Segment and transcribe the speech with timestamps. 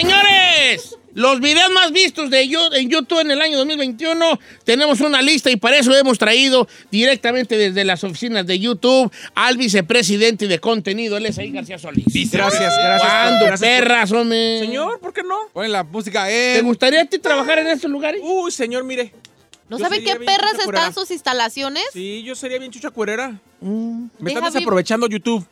[0.00, 5.20] Señores, los videos más vistos de Yo- en YouTube en el año 2021, tenemos una
[5.20, 10.58] lista y para eso hemos traído directamente desde las oficinas de YouTube al vicepresidente de
[10.58, 12.06] contenido, él es ahí García Solís.
[12.32, 13.02] Gracias, gracias.
[13.12, 14.60] ¿Cuándo, gracias perras, hombre?
[14.60, 15.36] Señor, ¿por qué no?
[15.52, 16.64] Ponen la música ¿Te en...
[16.64, 18.22] gustaría a ti trabajar en estos lugares?
[18.24, 19.12] Uy, señor, mire.
[19.68, 21.84] ¿No Yo sabe qué perras están sus instalaciones?
[21.92, 23.38] Sí, yo sería bien chucha cuerera.
[23.60, 25.46] Mm, Me están Deja desaprovechando YouTube.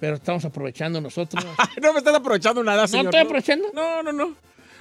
[0.00, 1.44] Pero estamos aprovechando nosotros.
[1.82, 3.06] no me están aprovechando nada, ¿No señor.
[3.06, 3.68] estoy aprovechando?
[3.74, 4.34] No, no, no.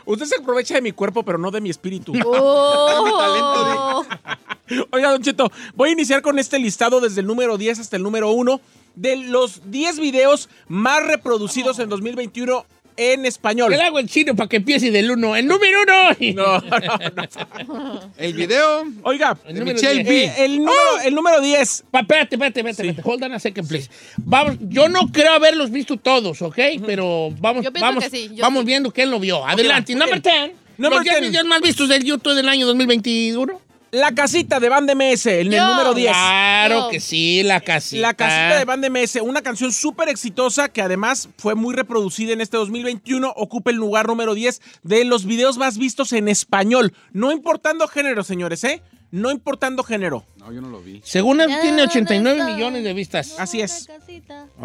[0.06, 2.14] Usted se aprovecha de mi cuerpo, pero no de mi espíritu.
[2.26, 4.06] Oh.
[4.92, 8.04] Oiga, Don Cheto, voy a iniciar con este listado desde el número 10 hasta el
[8.04, 8.62] número 1
[8.96, 12.66] de los 10 videos más reproducidos en 2021
[12.98, 13.72] en español.
[13.72, 15.36] Le hago el chino para que empiece del uno.
[15.36, 15.98] ¡El número uno!
[16.36, 18.12] No, no, no.
[18.18, 20.06] El video Oiga, El número Michelle 10.
[20.08, 20.24] B.
[20.26, 21.86] eh, el, número, el número 10.
[21.92, 23.02] Pa- Espérate, espérate, espérate, espérate.
[23.10, 23.90] Hold on a second, please.
[24.18, 26.58] Vamos, yo no creo haberlos visto todos, ¿ok?
[26.86, 28.66] Pero vamos, Yo vamos, que sí, yo vamos sí.
[28.68, 29.46] viendo quién lo vio.
[29.46, 30.46] Adelante, muy number bien.
[30.48, 30.58] 10.
[30.80, 31.32] Number Los 10 10.
[31.32, 33.62] videos más vistos del YouTube del año 2021.
[34.00, 36.12] La casita de Band MS, en el número 10.
[36.12, 36.90] Claro Yo.
[36.90, 38.02] que sí, la casita.
[38.02, 42.42] La casita de Band MS, una canción súper exitosa que además fue muy reproducida en
[42.42, 46.94] este 2021, ocupa el lugar número 10 de los videos más vistos en español.
[47.12, 48.82] No importando género, señores, ¿eh?
[49.10, 50.26] No importando género.
[50.38, 51.02] No, yo no lo vi.
[51.04, 53.36] Según él, tiene 89 no millones de vistas.
[53.40, 53.88] Así es.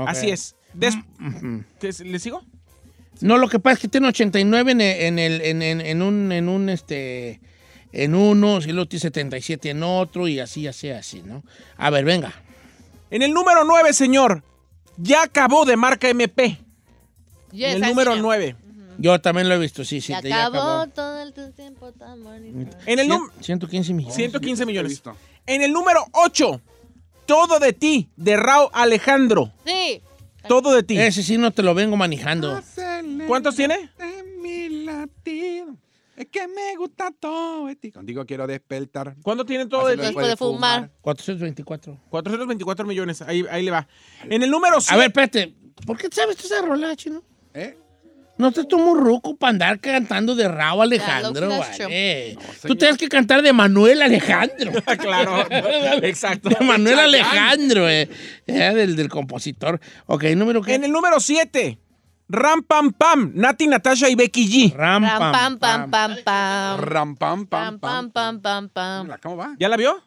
[0.06, 0.56] Así es.
[0.74, 1.64] Des- Ujú.
[1.80, 2.00] ¿Qué es?
[2.00, 2.42] ¿Le sigo?
[3.20, 6.02] No, lo que pasa es que tiene 89 en, el- en, el, en, en- en
[6.02, 7.40] un, en un, este,
[7.92, 11.42] en uno, y luego tiene 77 en otro, y así, así, así, ¿no?
[11.76, 12.32] A ver, venga.
[13.10, 14.42] En el número 9, señor,
[14.96, 16.58] ya acabó de marca MP.
[17.52, 18.20] Yes, en el número es.
[18.22, 18.56] 9.
[18.98, 20.12] Yo también lo he visto, sí, sí.
[20.22, 20.86] Te- ya acabó acabó.
[20.92, 22.76] todo el tiempo tan bonito.
[22.86, 24.14] En el, Cien- num- 115 millones.
[24.16, 24.90] 115 He millones.
[24.92, 25.16] visto.
[25.46, 26.60] En el número 8,
[27.26, 29.52] Todo de ti, de Rao Alejandro.
[29.64, 30.02] Sí.
[30.48, 30.98] Todo de ti.
[30.98, 32.60] Ese sí no te lo vengo manejando.
[33.28, 33.90] ¿Cuántos tiene?
[33.98, 35.76] En mi latido.
[36.22, 37.90] Es que me gusta todo ti.
[37.90, 39.16] Contigo quiero despertar.
[39.24, 40.06] ¿Cuánto tiene todo de Hazlo ti?
[40.06, 40.88] Después de fumar.
[41.00, 41.98] 424.
[42.10, 43.22] 424 millones.
[43.22, 43.88] Ahí, ahí le va.
[44.30, 44.94] En el número 7.
[44.94, 45.52] A ver, espérate.
[45.84, 47.24] ¿Por qué sabes tú esa rola, chino?
[47.54, 47.76] ¿Eh?
[48.38, 52.36] No te tú muy ruco para andar cantando de Rao Alejandro, que vale.
[52.36, 52.78] Tú señor.
[52.78, 54.72] tienes que cantar de Manuel Alejandro.
[55.00, 55.44] claro.
[56.02, 56.50] Exacto.
[56.50, 58.08] De Manuel Alejandro, eh.
[58.46, 59.80] Eh, del, del compositor.
[60.06, 60.74] Ok, número qué?
[60.74, 61.78] En el número 7.
[62.32, 63.32] Ram Pam Pam.
[63.34, 64.74] Nati, Natasha y Becky G.
[64.74, 66.80] Ram, Pam, pam, pam, pam, pam.
[66.80, 69.04] Ram, pam, Pam, pam, pam, pam, pam.
[69.04, 69.54] Mira, ¿Cómo va?
[69.58, 70.02] ¿Ya la vio?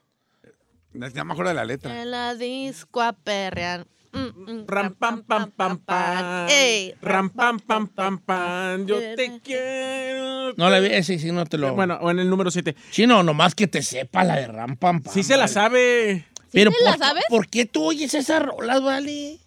[1.13, 2.02] Ya me acuerdo de la letra.
[2.02, 3.86] En la disco a perrear.
[4.12, 6.47] Mm, mm, Ram pam pam pam pam.
[6.50, 8.86] Ey, Ram pam pam pam pam.
[8.88, 10.53] Yo te quiero.
[10.56, 11.75] No la vi, ese sí no te lo...
[11.75, 12.75] Bueno, o en el número 7.
[12.92, 15.13] Chino, nomás que te sepa la de Ram Pam Pam.
[15.13, 15.53] Sí se la vale.
[15.53, 16.25] sabe.
[16.52, 17.24] Pero ¿Sí te la ¿por, sabes?
[17.30, 19.38] ¿por qué tú oyes esas rolas, vale?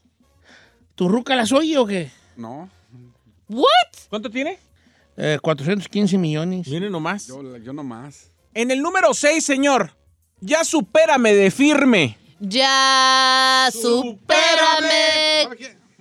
[0.95, 2.10] ¿Tu ruca las oye o qué?
[2.38, 2.71] No,
[3.49, 3.66] ¿What?
[4.09, 4.59] ¿Cuánto tiene?
[5.16, 6.69] Eh, 415 millones.
[6.69, 7.26] Miren nomás.
[7.26, 8.31] yo, yo nomás.
[8.54, 9.93] En el número 6, señor.
[10.41, 12.16] Ya supérame de firme.
[12.38, 15.48] Ya, supérame.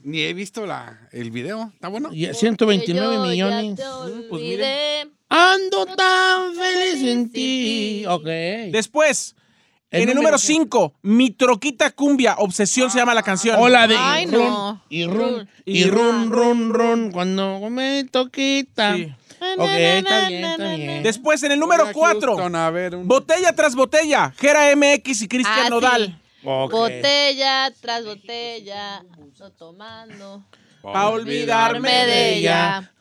[0.03, 1.71] Ni he visto la, el video.
[1.73, 2.09] ¿Está bueno?
[2.13, 3.75] Y 129 Yo ya millones.
[3.77, 5.07] te pues.
[5.29, 8.05] Ando tan feliz en ti.
[8.07, 8.25] Ok.
[8.71, 9.35] Después,
[9.89, 13.55] El en el número número 5, Mi Troquita Cumbia, Obsesión se llama la canción.
[13.57, 14.83] Hola de Ay, run, no.
[14.89, 18.95] y run, Y run, run, run, cuando me toquita.
[18.95, 19.13] Sí.
[19.57, 21.03] Ok, está bien, está bien.
[21.03, 24.71] Después, en el número Voy a 4, Houston a ver un- Botella tras Botella, Gera
[24.75, 25.69] MX y Cristian Ah, sí.
[25.69, 26.21] Nodal.
[26.43, 26.71] Ok.
[26.71, 29.03] Botella tras botella,
[29.39, 30.43] no tomando.
[30.81, 32.91] Pa' olvidarme Me de de ella.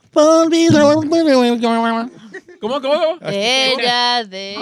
[2.61, 3.19] ¿Cómo, cómo?
[3.21, 4.57] De ella, de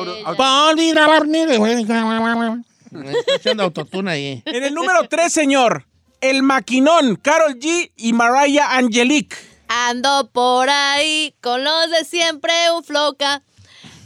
[3.36, 4.42] echando autotune ahí.
[4.46, 5.86] En el número 3, señor,
[6.20, 9.36] El Maquinón, Carol G y Mariah Angelique.
[9.68, 13.42] Ando por ahí con los de siempre, un floca,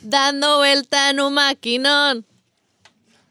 [0.03, 2.27] dando vuelta en un maquinón.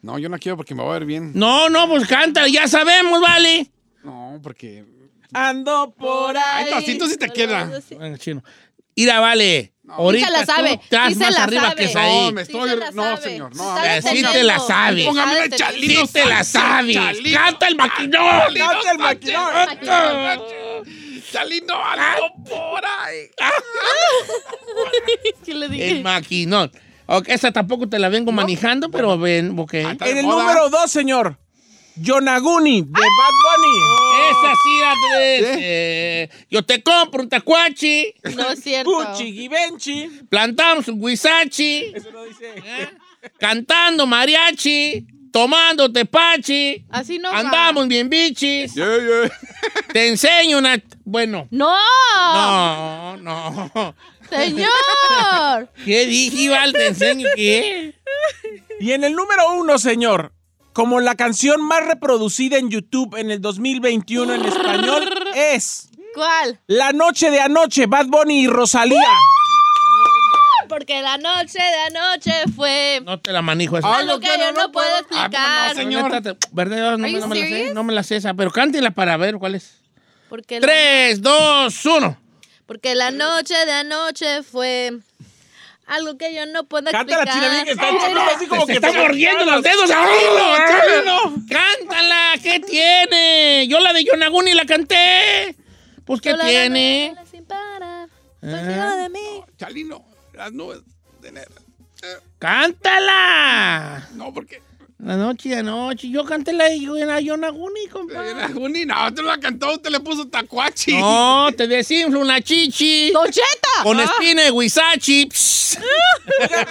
[0.02, 1.32] No, yo no quiero porque me va a ver bien.
[1.34, 3.70] No, no, pues canta, ya sabemos, vale.
[4.02, 4.84] No, porque.
[5.32, 6.64] Ando por ahí.
[6.66, 7.70] Ay, tacito sí te queda.
[7.90, 8.42] Venga, chino.
[8.94, 9.72] Ira, vale.
[9.90, 11.76] Ahorita Sí se la sabe, tú estás sí se más la arriba sabe.
[11.76, 12.24] que Saí.
[12.26, 12.68] No, me Sí estoy.
[12.70, 13.52] se la no, señor.
[13.52, 15.04] Sí No, sabe a ver, sí te la sabe.
[15.06, 16.06] Póngame una chalino.
[16.06, 16.94] Sí te la sabes.
[16.96, 17.38] Chalino.
[17.38, 18.54] Canta el maquinón.
[18.54, 20.42] Canta el maquinón.
[21.32, 23.30] Chalino, ando por ahí.
[25.44, 26.00] ¿Qué le El dije?
[26.02, 26.70] maquinón.
[27.06, 29.72] Ok, esa tampoco te la vengo manejando, pero ven, ok.
[29.72, 30.42] De En el moda.
[30.42, 31.38] número 2, señor,
[31.96, 33.78] Yonaguni, de Bad Bunny.
[34.30, 35.56] Esa sí la tres.
[35.60, 38.90] Eh, yo te compro un tacuachi, No es cierto.
[38.90, 40.08] Gucci, Givenchy.
[40.28, 42.54] plantamos un guisachi, Eso no dice.
[43.38, 47.38] cantando mariachi, tomando tepachi, Así no va.
[47.40, 49.38] andamos bien bichis, Yeah, yeah.
[49.92, 51.46] te enseño una Bueno.
[51.50, 51.74] ¡No!
[52.34, 53.94] No, no.
[54.30, 55.70] ¡Señor!
[55.84, 56.72] ¿Qué dije, Val?
[56.72, 57.94] Te enseño qué.
[58.80, 60.32] Y en el número uno, señor,
[60.78, 66.60] como la canción más reproducida en YouTube en el 2021 en español es ¿Cuál?
[66.68, 69.02] La Noche de Anoche, Bad Bunny y Rosalía.
[70.68, 73.88] Porque la noche de anoche fue No te la manejo esa.
[73.88, 75.34] Ah, algo lo que yo no puedo puedo- explicar.
[75.36, 76.12] Ah, no, señor.
[76.52, 76.92] ¿Verdad?
[76.92, 77.74] No, me- you no me la sé.
[77.74, 78.34] No me la sé esa.
[78.34, 79.80] Pero cántela para ver cuál es.
[80.28, 82.16] Porque la, Tres, dos, uno.
[82.66, 84.96] porque la noche de anoche fue
[85.88, 87.34] algo que yo no puedo Canta la explicar.
[87.34, 89.90] china bien que está echando así como Se que está mordiendo los dedos.
[89.94, 91.32] ¡Ah!
[91.50, 92.34] ¡Cántala!
[92.42, 93.66] ¿Qué tiene?
[93.68, 95.56] Yo la de Yonaguni la canté.
[96.04, 97.12] Pues, ¿qué tiene?
[97.14, 98.40] gané sin parar, Ah.
[98.40, 99.44] contigo de mí.
[99.58, 100.80] Chalino, las nubes
[101.20, 101.28] de.
[101.30, 104.08] Eh, ¡Cántala!
[104.14, 104.62] no, porque.
[104.98, 106.08] La noche de anoche.
[106.10, 108.30] Yo canté la Yonaguni, compadre.
[108.32, 110.96] Era Juni, no, usted la cantó, usted le puso tacuachi.
[110.98, 113.12] No, te desinflo una chichi.
[113.12, 113.84] ¡Don Cheta!
[113.84, 115.28] Con espina de Huizachi.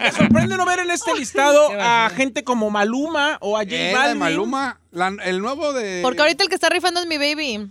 [0.02, 3.62] Me sorprende no ver en este listado ¿Qué va a gente como Maluma o a
[3.64, 4.20] J Eh, la de Balvin.
[4.20, 6.02] Maluma, la- el nuevo de.
[6.04, 7.70] Porque ahorita el que está rifando es mi baby.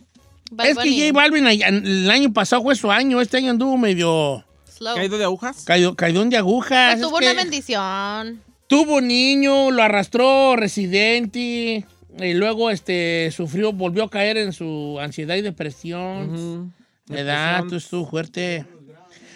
[0.50, 0.90] Bad Es que.
[1.08, 3.20] J Balvin el año pasado fue su año.
[3.20, 4.42] Este año anduvo medio
[4.74, 4.94] Slow.
[4.94, 5.64] ¿Caído de agujas?
[5.64, 6.92] caído, caidón de agujas.
[6.94, 8.42] Pues Es tuvo que una bendición.
[8.68, 11.86] Tuvo niño, lo arrastró Residente.
[12.18, 16.34] Y luego este, sufrió, volvió a caer en su ansiedad y depresión.
[16.34, 16.70] Ujú.
[17.14, 18.64] Edad, tú estuvo fuerte.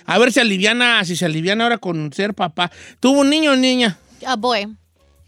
[0.07, 2.71] A ver si aliviana, si se aliviana ahora con ser papá.
[2.99, 3.99] ¿Tuvo un niño o niña?
[4.27, 4.67] A boy.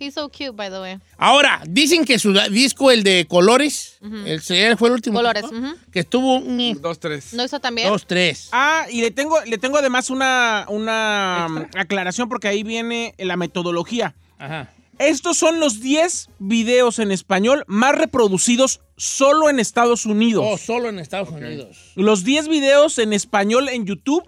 [0.03, 0.99] He's so cute, by the way.
[1.17, 5.19] Ahora, dicen que su disco, el de Colores, el, se- fue el último.
[5.19, 5.77] Colores, disco.
[5.93, 7.33] Que estuvo un, Dos, tres.
[7.35, 7.89] ¿No hizo también?
[7.89, 8.49] dos, tres.
[8.53, 13.37] Ah, y le tengo, le tengo además una, una um, aclaración porque ahí viene la
[13.37, 14.15] metodología.
[14.39, 14.71] Ajá.
[14.99, 20.45] Estos son los 10 videos en español más reproducidos solo en Estados Unidos.
[20.47, 21.93] Oh, solo en Estados Unidos.
[21.97, 24.23] Los 10 videos en español en YouTube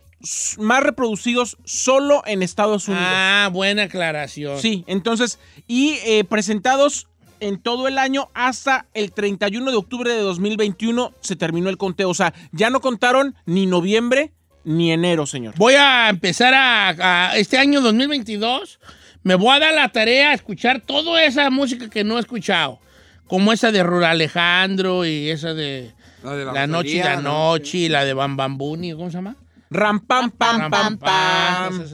[0.59, 3.06] más reproducidos solo en Estados Unidos.
[3.09, 4.59] Ah, buena aclaración.
[4.61, 7.09] Sí, entonces, y eh, presentados
[7.41, 12.09] en todo el año hasta el 31 de octubre de 2021 se terminó el conteo.
[12.11, 14.32] O sea, ya no contaron ni noviembre
[14.65, 15.55] ni enero, señor.
[15.59, 16.88] Voy a empezar a,
[17.29, 18.81] a- este año 2022.
[19.23, 22.79] Me voy a dar la tarea a escuchar toda esa música que no he escuchado.
[23.26, 25.93] Como esa de Rura Alejandro y esa de
[26.23, 27.31] La de La, Noche de Rosalía, ¿no?
[27.55, 29.37] Anoche y la de Bam Bam Buni, ¿cómo se llama?
[29.70, 31.88] Ram, pam, pam, Pam, pam.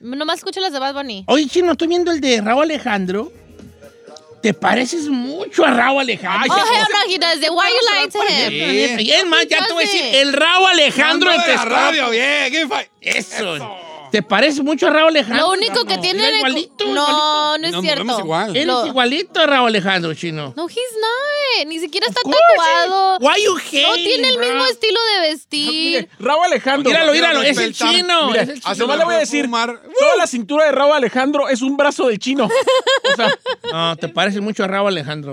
[0.00, 1.24] Nomás escucha las de Bad Bunny.
[1.26, 3.32] Oye, Chino, estoy viendo el de Raúl Alejandro.
[4.42, 6.54] Te pareces mucho a Raúl Alejandro.
[6.54, 7.40] Oh, hell no, he does.
[7.40, 8.98] Then why you lying to him?
[9.00, 12.70] Es más, ya te voy a decir, el Raúl Alejandro en radio, bien.
[13.00, 13.87] Eso.
[14.10, 15.46] ¿Te parece mucho a Raúl Alejandro?
[15.46, 16.22] Lo único que No, tiene...
[16.22, 17.58] de- igualito, no, igualito.
[17.58, 18.18] no es cierto.
[18.20, 18.50] igual.
[18.56, 20.52] Eres Lo- igualito a Raúl Alejandro, Chino.
[20.56, 21.66] No, he's not.
[21.66, 23.18] Ni siquiera está course, tatuado.
[23.20, 25.70] Why you hate, No tiene el mismo estilo de vestir.
[25.70, 26.90] Mire, Raúl Alejandro.
[26.90, 28.28] Míralo, míralo, es el chino.
[28.28, 28.76] Mira, es el así chino.
[28.78, 29.80] nomás le voy a decir, Fumar.
[29.98, 32.44] toda la cintura de Raúl Alejandro es un brazo del chino.
[32.46, 33.34] O sea,
[33.72, 35.32] No, te parece mucho a Raúl Alejandro.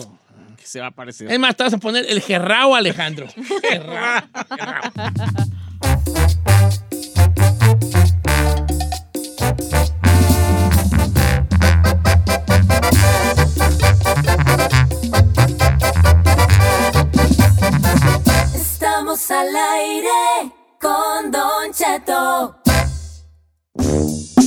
[0.58, 1.32] que se va a parecer.
[1.32, 3.28] Es más, te vas a poner el Gerrao Alejandro.
[3.62, 4.82] Gerrao, Gerrao.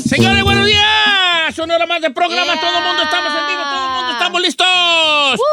[0.07, 1.59] Señores, buenos días.
[1.59, 2.45] Una hora más de programa.
[2.45, 2.61] Yeah.
[2.61, 3.63] Todo el mundo estamos en vivo.
[3.63, 4.67] Todo el mundo estamos listos.
[5.39, 5.47] ¡Woo,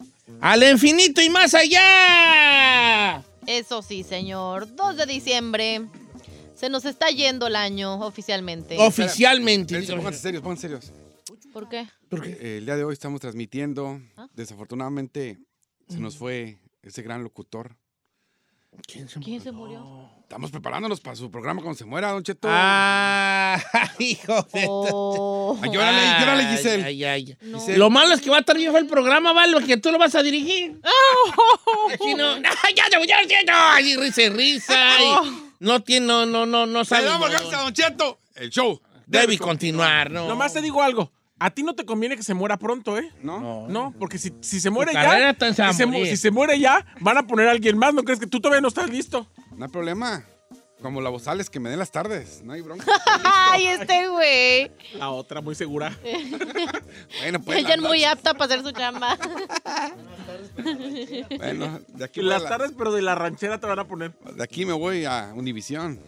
[0.00, 0.38] woo!
[0.40, 3.22] Al infinito y más allá.
[3.46, 4.74] Eso sí, señor.
[4.74, 5.86] 2 de diciembre.
[6.56, 8.76] Se nos está yendo el año oficialmente.
[8.80, 9.78] Oficialmente.
[9.78, 10.92] Espérense, Pónganse serios, pónganse serios.
[11.52, 11.86] ¿Por qué?
[12.10, 14.00] Eh, el día de hoy estamos transmitiendo.
[14.16, 14.26] ¿Ah?
[14.34, 15.38] Desafortunadamente
[15.88, 17.76] se nos fue ese gran locutor.
[18.86, 20.08] ¿Quién se ¿Quién se murió?
[20.22, 22.48] Estamos preparándonos para su programa cuando se muera, Don Cheto.
[22.50, 23.58] Ah,
[23.98, 24.66] hijo de...
[24.68, 25.58] Oh.
[25.62, 26.84] Ay, llórale, llórale, Giselle.
[26.84, 27.36] Ay, ay, ay.
[27.42, 27.58] No.
[27.60, 27.78] Giselle.
[27.78, 29.62] Lo malo es que va a estar bien el programa, ¿vale?
[29.64, 30.80] Que tú lo vas a dirigir.
[31.92, 35.02] Aquí no, no, ya, ya, ya, ya, ya, y risa, y risa.
[35.02, 35.14] y
[35.60, 37.04] no tiene, no, no, no, no Le sabe.
[37.04, 38.18] damos no, gracias a Don Cheto.
[38.34, 38.80] El show.
[39.06, 40.26] Debe continuar, ¿no?
[40.26, 41.12] Nomás te digo algo.
[41.44, 43.10] A ti no te conviene que se muera pronto, ¿eh?
[43.22, 43.68] ¿No?
[43.68, 45.28] No, porque si, si se muere ya.
[45.28, 47.92] está en Si se, si se muere ya, van a poner a alguien más.
[47.92, 49.28] ¿No crees que tú todavía no estás listo?
[49.54, 50.24] No hay problema.
[50.80, 52.40] Como la bozales que me den las tardes.
[52.42, 52.86] No hay bronca.
[53.24, 54.70] Ay, este güey.
[54.98, 55.94] La otra, muy segura.
[57.20, 57.58] bueno, pues.
[57.58, 59.18] Ella es muy apta para hacer su chamba.
[61.36, 63.78] Bueno, de aquí, Y voy a las la- tardes, pero de la ranchera te van
[63.78, 64.12] a poner.
[64.34, 66.00] de aquí me voy a Univisión.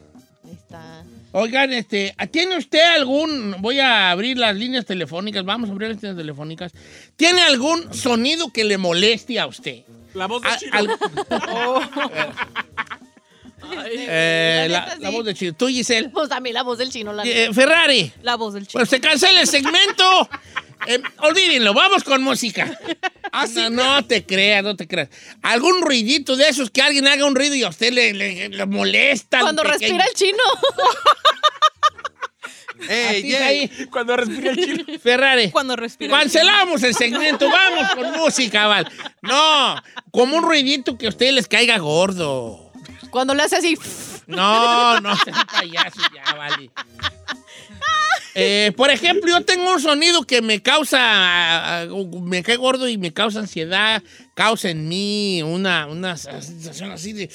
[0.66, 1.04] Está.
[1.30, 6.02] Oigan, este, ¿tiene usted algún, voy a abrir las líneas telefónicas, vamos a abrir las
[6.02, 6.72] líneas telefónicas,
[7.14, 9.82] ¿tiene algún sonido que le moleste a usted?
[10.14, 10.98] La voz de Al- Chino.
[13.90, 15.14] eh, La la, neta, la sí.
[15.16, 15.52] voz de Chino.
[15.54, 16.08] Tú, Giselle.
[16.12, 18.12] Pues también la voz del chino, la Eh, Ferrari.
[18.22, 18.78] La voz del chico.
[18.78, 20.28] Pues se cancela el segmento.
[20.86, 22.78] Eh, olvídenlo, vamos con música.
[23.32, 25.08] Ah, no, no te creas, no te creas.
[25.42, 28.66] Algún ruidito de esos que alguien haga un ruido y a usted le, le- le
[28.66, 29.40] molesta.
[29.40, 29.78] Cuando pequeño.
[29.80, 30.42] respira el chino.
[32.88, 33.42] ¡Ey, Así, Jay!
[33.78, 33.86] ahí.
[33.90, 34.98] Cuando respira el chino.
[35.02, 35.50] Ferrari.
[35.50, 36.16] Cuando respira.
[36.18, 38.86] Cancelamos el segmento, vamos con música, Val.
[39.22, 39.82] No,
[40.12, 42.65] como un ruidito que a usted les caiga gordo.
[43.16, 43.78] Cuando le hace así.
[44.26, 46.70] No, no, sean payaso ya, vale.
[48.34, 51.86] Eh, por ejemplo, yo tengo un sonido que me causa,
[52.20, 54.02] me cae gordo y me causa ansiedad,
[54.34, 57.30] causa en mí una, una sensación así de...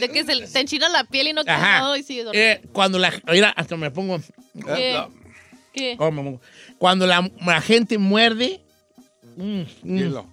[0.00, 1.92] De que se te enchina la piel y no Ajá.
[1.92, 2.40] Ay, sí, dormir.
[2.40, 3.12] Eh, cuando la...
[3.30, 4.18] Mira, hasta me pongo...
[4.64, 5.04] ¿Qué?
[5.74, 5.96] ¿Qué?
[5.98, 6.40] ¿cómo me pongo?
[6.78, 8.62] Cuando la, la gente muerde...
[9.36, 10.26] mm, mm, Hielo.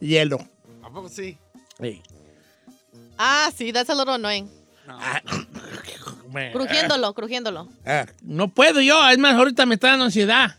[0.00, 0.38] Hielo.
[0.82, 1.38] ¿A poco sí?
[1.80, 2.02] Sí.
[3.22, 4.48] Ah, sí, that's a little annoying.
[4.88, 5.20] Ah,
[6.52, 7.68] Crujiéndolo, crujiéndolo.
[7.84, 10.56] ah, no puedo yo, es más, ahorita me está dando ansiedad.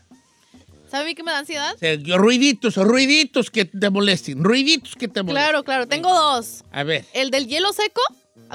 [0.90, 1.74] ¿Sabe a mí qué me da ansiedad?
[2.02, 5.42] Yo, ruiditos, ruiditos que te molesten, ruiditos que te molesten.
[5.42, 5.88] Claro, claro.
[5.88, 6.62] Tengo dos.
[6.70, 8.00] A ver, El del hielo seco.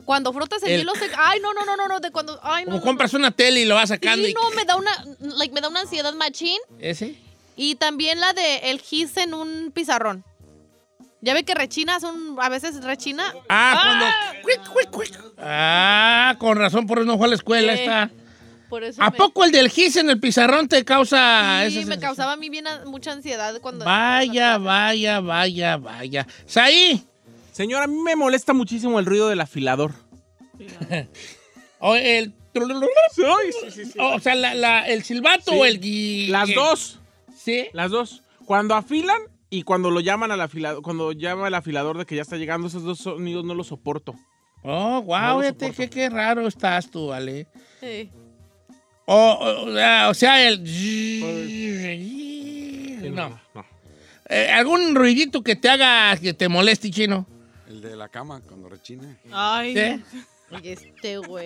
[0.05, 1.15] Cuando frotas el, El- hielo seco.
[1.17, 1.99] Ay, no, no, no, no, no.
[1.99, 2.39] De cuando.
[2.43, 2.71] Ay, no.
[2.71, 4.33] como no, compras una tele y lo vas sacando Sí, y...
[4.35, 4.91] no, me da una.
[5.19, 6.59] Like, me da una ansiedad machín.
[6.79, 7.15] ¿Ese?
[7.55, 10.23] Y también la de el gis en un pizarrón.
[11.21, 13.33] Ya ve que rechina, son, a veces rechina.
[13.50, 14.43] Ah, cuando...
[14.43, 15.19] Cuic, cuic, cuic.
[15.39, 17.79] Ah, con razón, por eso no fue a la escuela Sí.
[17.81, 18.12] esta.
[18.69, 21.75] Por eso ¿A me- poco el del gis en el pizarrón te causa esa Sí,
[21.77, 22.01] me sensación?
[22.01, 23.86] causaba a mí bien a- mucha ansiedad cuando.
[23.86, 26.27] Vaya, vaya, vaya, vaya.
[26.45, 27.03] Saí.
[27.53, 29.93] Señora, a mí me molesta muchísimo el ruido del afilador.
[31.79, 32.33] O el...
[32.55, 34.00] Ay, sí, sí, sí.
[34.00, 35.57] O sea, la- la- el silbato Sí.
[35.59, 35.79] o el...
[35.79, 37.00] gui- Las dos.
[37.38, 37.67] Sí.
[37.71, 38.24] Las dos.
[38.45, 42.21] Cuando afilan y cuando lo llaman al afilador, cuando llama el afilador de que ya
[42.21, 44.15] está llegando, esos dos sonidos no los soporto.
[44.63, 45.75] Oh, No wow, fíjate soporto.
[45.77, 47.47] qué, qué raro estás tú, ¿vale?
[47.79, 48.09] Sí.
[49.05, 50.63] O, o, o sea, el...
[53.13, 53.29] No.
[53.55, 53.65] no.
[54.29, 57.25] Eh, ¿Algún ruidito que te haga, que te moleste, chino?
[57.67, 59.17] El de la cama cuando rechina.
[59.31, 59.73] Ay.
[59.73, 60.21] ¿Sí?
[60.51, 61.45] Oye, este güey.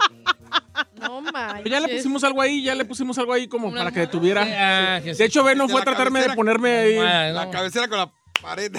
[1.00, 1.22] No.
[1.64, 4.46] Pero ya le pusimos algo ahí, ya le pusimos algo ahí como para que detuviera.
[4.98, 5.14] Ah, sí.
[5.14, 6.98] De hecho, ve, no De fue a tratarme de ponerme ahí.
[6.98, 7.52] Ah, La no.
[7.52, 8.72] cabecera con la pared.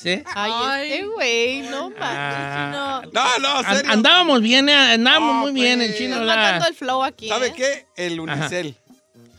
[0.00, 0.22] ¿Sí?
[0.34, 0.92] Ay, Ay.
[0.92, 3.00] este güey, no Ah.
[3.02, 3.12] chino.
[3.12, 3.90] No, no, serio.
[3.92, 5.98] andábamos bien, eh, andábamos No, muy bien el pues.
[5.98, 6.20] chino.
[6.20, 6.26] Estás
[6.60, 7.28] la- el flow aquí.
[7.28, 7.52] ¿Sabe ¿eh?
[7.56, 7.86] qué?
[7.96, 8.76] El unicel.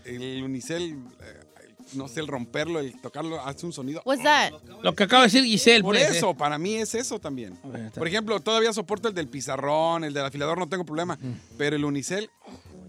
[0.05, 0.97] El unicel,
[1.93, 4.01] no sé, el romperlo, el tocarlo, hace un sonido.
[4.05, 4.51] What's that?
[4.81, 5.81] Lo que acaba de decir Giselle.
[5.81, 6.35] Por pues, eso, eh.
[6.37, 7.57] para mí es eso también.
[7.95, 11.17] Por ejemplo, todavía soporto el del pizarrón, el del afilador, no tengo problema.
[11.57, 12.29] Pero el unicel,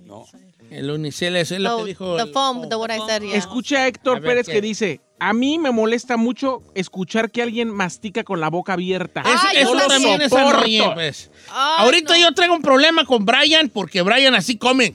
[0.04, 0.24] no.
[0.70, 2.16] El unicel, eso es lo que dijo.
[2.16, 3.34] the el- foam, the what I said, yeah.
[3.36, 4.52] Escuche a Héctor A ver, Pérez ¿qué?
[4.52, 9.20] que dice, a mí me molesta mucho escuchar que alguien mastica con la boca abierta.
[9.22, 10.58] Eso, Ay, eso yo también es soporto.
[10.58, 11.30] annoying, pues.
[11.50, 12.20] Ay, Ahorita no.
[12.20, 14.94] yo traigo un problema con Brian porque Brian así come.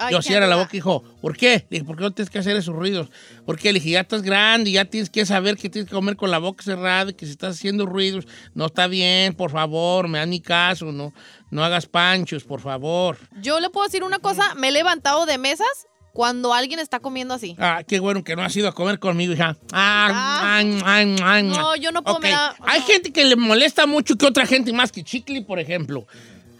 [0.00, 1.02] Ay, yo cierra la boca, hijo.
[1.20, 1.66] ¿Por qué?
[1.70, 3.08] Le dije, ¿por qué no tienes que hacer esos ruidos?
[3.46, 6.30] Porque le dije, ya estás grande, ya tienes que saber que tienes que comer con
[6.30, 10.18] la boca cerrada y que si estás haciendo ruidos, no está bien, por favor, me
[10.18, 11.12] dan mi caso, no,
[11.50, 13.18] no hagas panchos, por favor.
[13.40, 15.68] Yo le puedo decir una cosa, me he levantado de mesas
[16.12, 17.54] cuando alguien está comiendo así.
[17.58, 19.56] Ah, qué bueno que no has ido a comer conmigo, hija.
[19.72, 20.60] Ah, Ah.
[20.60, 22.22] ah, ah, ah, No, yo no puedo, Ok.
[22.24, 25.60] me da- Hay gente que le molesta mucho que otra gente más que chicle, por
[25.60, 26.06] ejemplo.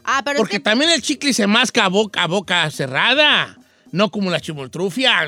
[0.05, 3.57] Ah, pero Porque es que también el chicle se masca a boca, a boca cerrada.
[3.93, 5.27] No como la chimoltrufia.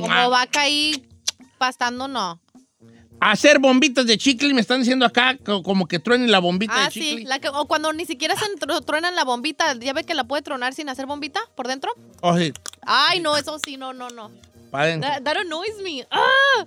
[0.00, 1.06] Como vaca ahí
[1.58, 2.40] pastando, no.
[3.20, 6.84] Hacer bombitas de chicle, me están diciendo acá, co- como que truenen la bombita Ah,
[6.86, 7.24] de sí, chicle.
[7.26, 8.46] la que, o cuando ni siquiera se
[8.84, 11.92] truenan la bombita, ¿ya ve que la puede tronar sin hacer bombita por dentro?
[12.20, 12.52] Oh, sí,
[12.84, 14.32] Ay, no, eso sí, no, no, no.
[14.72, 16.04] That, that annoys me.
[16.10, 16.66] Ah,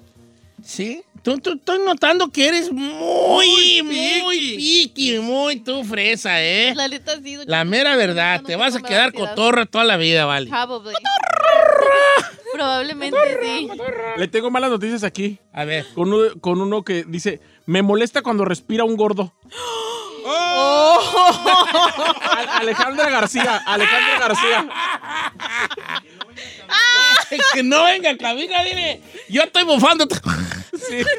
[0.64, 6.74] Sí, tú, tú- estoy notando que eres muy, muy piqui, muy tú fresa, ¿eh?
[6.76, 7.38] la neta sí.
[7.46, 9.30] La mera verdad, No te vas a quedar ansiedad.
[9.32, 10.50] cotorra toda la vida, vale.
[10.50, 10.94] Probably.
[12.54, 13.68] Probablemente sí.
[14.18, 15.40] Le tengo malas noticias aquí.
[15.52, 15.86] A ver.
[15.94, 19.34] Con uno, con uno que dice, me molesta cuando respira un gordo.
[20.28, 20.98] A-
[22.60, 24.70] Alejandra García, Alejandra García.
[27.54, 29.02] que no venga a cabina, dile.
[29.30, 30.08] Yo estoy bufando.
[30.76, 30.98] Sí,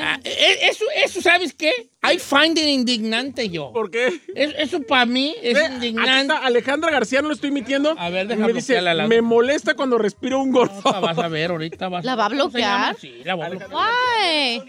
[0.00, 1.72] Ah, e- Eso, eso, ¿sabes qué?
[2.04, 3.72] I find it indignante yo.
[3.72, 4.20] ¿por qué?
[4.34, 6.20] Es- Eso para mí es indignante.
[6.20, 7.94] está Alejandra García, no lo estoy mintiendo.
[7.98, 10.74] A ver, deja me dice, bloquearla la- me molesta cuando respiro un gordo.
[10.84, 12.96] Ahorita vas a ver, ahorita vas ¿La va a bloquear?
[13.00, 13.70] Sí, la va a bloquear.
[13.72, 14.62] Why?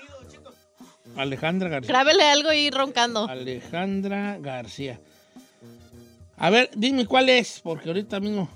[1.16, 1.90] Alejandra García.
[1.94, 3.28] Grábele algo y roncando.
[3.30, 5.00] Alejandra García.
[6.38, 8.50] A ver, dime cuál es, porque ahorita mismo.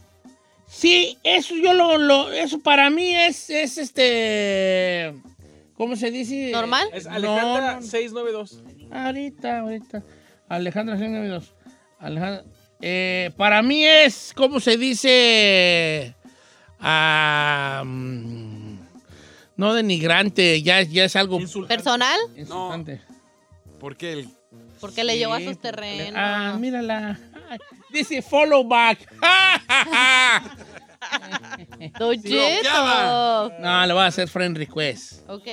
[0.68, 5.14] Sí, eso yo lo, lo eso para mí es, es este,
[5.78, 6.50] ¿Cómo se dice?
[6.52, 6.90] ¿Normal?
[6.92, 8.64] Es No, Alejandra no, 692.
[8.92, 10.04] Ahorita, ahorita.
[10.50, 11.54] Alejandra 692.
[12.00, 12.44] Alejandra.
[12.82, 16.16] Eh, para mí es, ¿cómo se dice?
[16.80, 18.78] Ah, mm,
[19.56, 21.76] no denigrante, ya, ya es algo Insultante.
[21.76, 22.20] ¿Personal?
[22.36, 23.02] insultante.
[23.80, 24.30] Porque el
[24.80, 26.14] Porque le llevó a sus terrenos.
[26.16, 27.20] Ah, mírala.
[27.92, 29.00] Dice follow back.
[32.00, 33.51] Don Cheto.
[33.60, 35.46] no, le voy a hacer friend request Ok.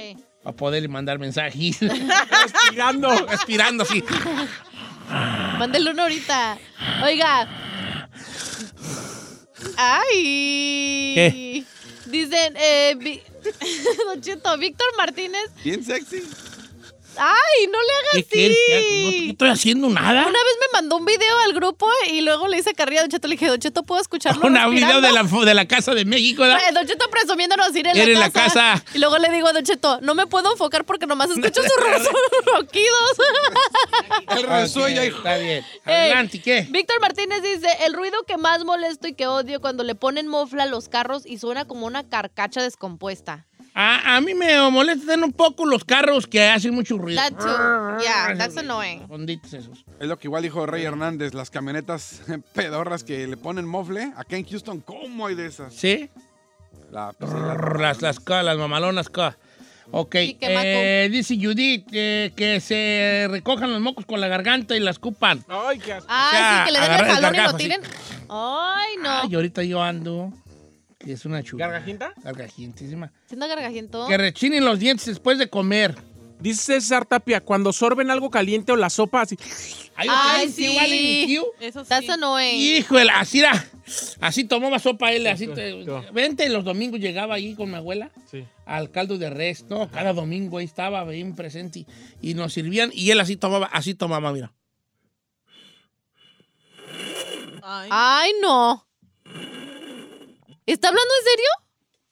[0.42, 1.78] para poderle mandar mensajes.
[1.80, 3.10] Respirando.
[3.26, 4.02] Respirando así.
[5.58, 6.58] Mándele uno ahorita.
[7.04, 7.48] Oiga.
[9.76, 11.12] Ay.
[11.14, 11.64] ¿Qué?
[12.06, 13.22] Dicen, eh, Vi-
[14.08, 15.50] Don Cheto, Víctor Martínez.
[15.62, 16.22] bien sexy.
[17.18, 19.24] Ay, no le hagas ¿Qué así.
[19.26, 20.20] ¿No estoy haciendo nada?
[20.22, 23.10] Una vez me mandó un video al grupo y luego le hice carrilla a Don
[23.10, 23.28] Cheto.
[23.28, 24.46] Le dije, Don Cheto, ¿puedo escucharlo?
[24.46, 26.58] Un video respirando?" de la, de la Casa de México, ¿verdad?
[26.68, 28.84] Eh, Don Cheto presumiéndonos ir en, Ir en la, la casa.
[28.94, 31.72] Y luego le digo a Don Cheto, no me puedo enfocar porque nomás escucho sus
[31.76, 33.10] ro- ronquidos.
[34.36, 35.16] El resuello, Ok, hijo.
[35.18, 35.64] Está bien.
[35.84, 36.66] Adelante, ¿qué?
[36.70, 40.64] Víctor Martínez dice, el ruido que más molesto y que odio cuando le ponen mofla
[40.64, 43.46] a los carros y suena como una carcacha descompuesta.
[43.76, 47.20] A, a mí me molestan un poco los carros que hacen mucho ruido.
[47.20, 48.02] That too.
[48.04, 49.04] Yeah, that's annoying.
[49.08, 49.84] Honditos esos.
[49.98, 52.22] Es lo que igual dijo Rey Hernández, las camionetas
[52.54, 54.12] pedorras que le ponen mofle.
[54.16, 55.74] Acá en Houston, ¿cómo hay de esas?
[55.74, 56.08] ¿Sí?
[56.92, 59.36] La, pues, Las, las, K, las mamalonas K.
[59.90, 60.60] Ok, Sí, qué maco.
[60.66, 65.44] eh, dice Judith eh, que se recojan los mocos con la garganta y las cupan.
[65.48, 66.06] Ay, qué asco.
[66.10, 67.80] Ah, O sea, sí, que le den el jalón y lo tiren.
[68.30, 69.20] Ay, no.
[69.22, 70.32] Ay, ahorita yo ando,
[71.12, 71.66] es una chula.
[71.66, 72.12] ¿Gargajinta?
[72.22, 73.12] Gargajientísima.
[73.26, 74.06] Siendo gargajiento.
[74.08, 75.94] Que rechinen los dientes después de comer.
[76.40, 79.38] Dice César Tapia, cuando sorben algo caliente o la sopa así.
[79.96, 81.40] Ay, Ay, ¿ustedes igual en sí.
[81.60, 81.88] Eso sí.
[81.88, 82.60] That's annoying.
[82.78, 83.66] Híjole, así era.
[84.20, 85.48] Así tomaba sopa él, así.
[86.12, 88.44] Vente, los domingos llegaba ahí con mi abuela Sí.
[88.66, 89.90] al caldo de res, ¿no?
[89.90, 91.86] Cada domingo ahí estaba bien presente
[92.20, 94.52] y, y nos servían y él así tomaba, así tomaba, mira.
[97.62, 97.88] Ay.
[97.90, 98.86] Ay, no.
[100.66, 101.46] ¿Está hablando en serio?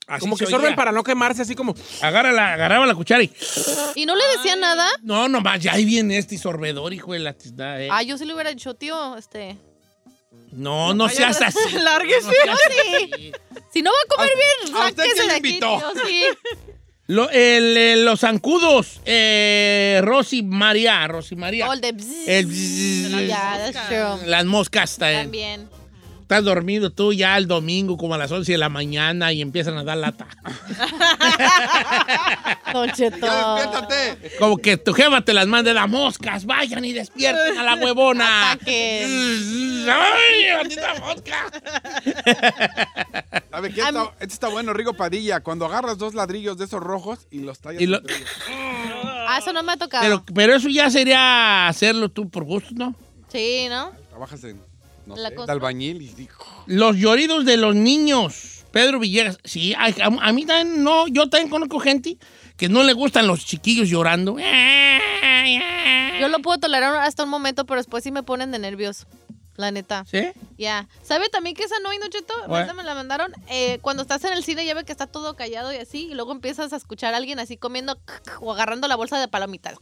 [0.09, 1.75] Así Como se que sorben para no quemarse, así como.
[2.03, 3.33] Agarra la, agarraba la cuchara y...
[3.95, 4.87] ¿Y no le decía nada?
[5.03, 7.89] No, nomás, ya ahí viene este sorbedor, hijo de la tiznada, eh.
[7.91, 9.57] Ay, yo sí le hubiera dicho, tío, este...
[10.51, 11.59] No, no seas así.
[11.79, 12.27] Lárguese.
[12.27, 13.11] No seas Sí.
[13.13, 13.33] así.
[13.73, 15.79] Si no va a comer bien, ¿a usted quién de le aquí, invitó?
[15.79, 16.25] tío, sí.
[17.07, 21.69] Lo- el, los zancudos, eh, Rosy María, Rosy María.
[21.69, 22.29] All the bzzz.
[22.29, 23.27] El bzzz.
[23.29, 24.27] Ya, that's true.
[24.29, 25.69] Las moscas También.
[26.33, 29.77] Estás dormido tú ya el domingo como a las 11 de la mañana y empiezan
[29.77, 30.27] a dar lata.
[32.73, 33.27] Don Cheto.
[33.27, 34.39] ¡Ya despiértate!
[34.39, 38.53] Como que tu jefa te las mande las moscas, vayan y despierten a la huevona.
[38.67, 41.51] ¡Ay, maldita mosca!
[43.51, 43.83] ¿Sabe qué?
[43.83, 45.41] Está, este está bueno, Rigo Padilla.
[45.41, 48.01] Cuando agarras dos ladrillos de esos rojos y los tallas Y lo-.
[49.29, 50.03] Ah, eso no me ha tocado.
[50.03, 52.95] Pero, pero eso ya sería hacerlo tú por gusto, ¿no?
[53.29, 53.93] Sí, ¿no?
[54.11, 54.72] Trabajas en,
[55.07, 56.65] no La sé, de albañil y dijo...
[56.67, 58.65] Los lloridos de los niños.
[58.71, 59.39] Pedro Villegas.
[59.45, 61.07] Sí, a, a- a mí también no.
[61.09, 62.17] Yo también conozco gente
[62.57, 64.37] que no le gustan los chiquillos llorando.
[66.21, 69.07] Yo lo puedo tolerar hasta un momento, pero después sí me ponen de nervios.
[69.57, 70.07] La neta.
[70.11, 70.29] ¿Sí?
[70.57, 70.89] Ya.
[71.03, 72.33] ¿Sabe también que es annoying, Don Cheto?
[72.47, 72.57] What?
[72.61, 73.33] Ahorita me la mandaron.
[73.51, 76.15] Eh, cuando estás en el cine ya ve que está todo callado y así, y
[76.15, 77.99] luego empiezas a escuchar a alguien así comiendo
[78.41, 79.75] o agarrando la bolsa de palomitas.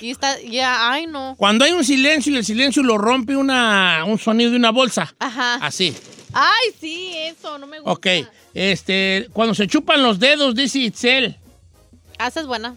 [0.00, 1.34] Y está, ya, ay no.
[1.36, 5.14] Cuando hay un silencio y el silencio lo rompe una, un sonido de una bolsa.
[5.18, 5.56] Ajá.
[5.56, 5.94] Así.
[6.32, 7.92] Ay, sí, eso, no me gusta.
[7.92, 8.06] Ok.
[8.54, 11.36] Este, cuando se chupan los dedos, dice Itzel.
[12.18, 12.76] Ah, esa es buena.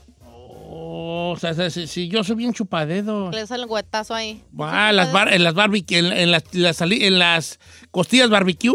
[0.70, 3.34] Oh, o sea, si, si yo soy bien chupadedos.
[3.34, 4.44] Le sale el guetazo ahí.
[4.60, 7.60] Ah, las bar- en las barbecue, en, en las, en las
[7.92, 8.74] costillas barbecue.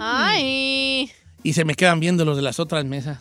[0.00, 1.10] Ay.
[1.42, 3.18] Y se me quedan viendo los de las otras mesas.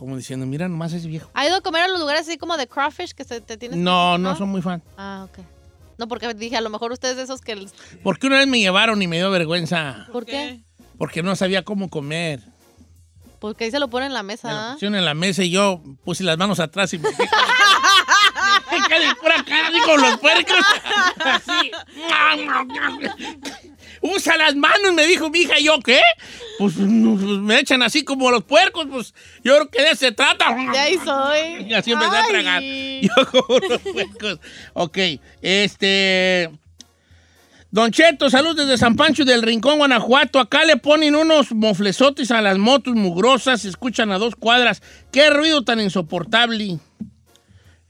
[0.00, 1.30] Como diciendo, mira, nomás es viejo.
[1.34, 3.76] ¿Ha ido a comer a los lugares así como de crawfish que se te tienes
[3.76, 4.82] que- No, no son muy fan.
[4.96, 5.44] Ah, ok.
[5.98, 7.54] No, porque dije, a lo mejor ustedes de esos que...
[7.54, 10.08] les- Porque una vez me llevaron y me dio vergüenza.
[10.10, 10.60] ¿Por qué?
[10.96, 12.40] Porque no sabía cómo comer.
[13.40, 14.48] Porque ahí se lo ponen en la mesa.
[14.48, 14.76] Me lo ¿ah?
[14.80, 17.10] en la mesa y yo puse las manos atrás y me
[18.88, 20.56] quedé de pura cara, como los puercos.
[21.24, 21.70] Así.
[24.00, 25.58] Usa las manos, me dijo mi hija.
[25.60, 26.00] ¿Y yo qué?
[26.60, 28.86] Pues, no, pues, me echan así como los puercos.
[28.90, 30.54] Pues yo creo que de eso se trata.
[30.54, 31.66] De ahí soy.
[31.66, 32.30] Y así empecé a Ay.
[32.30, 32.62] tragar.
[32.62, 34.40] Yo como los puercos.
[34.74, 34.98] Ok,
[35.40, 36.50] este...
[37.70, 40.38] Don Cheto, salud desde San Pancho del Rincón, Guanajuato.
[40.38, 44.82] Acá le ponen unos moflesotes a las motos mugrosas, se escuchan a dos cuadras.
[45.10, 46.78] ¡Qué ruido tan insoportable!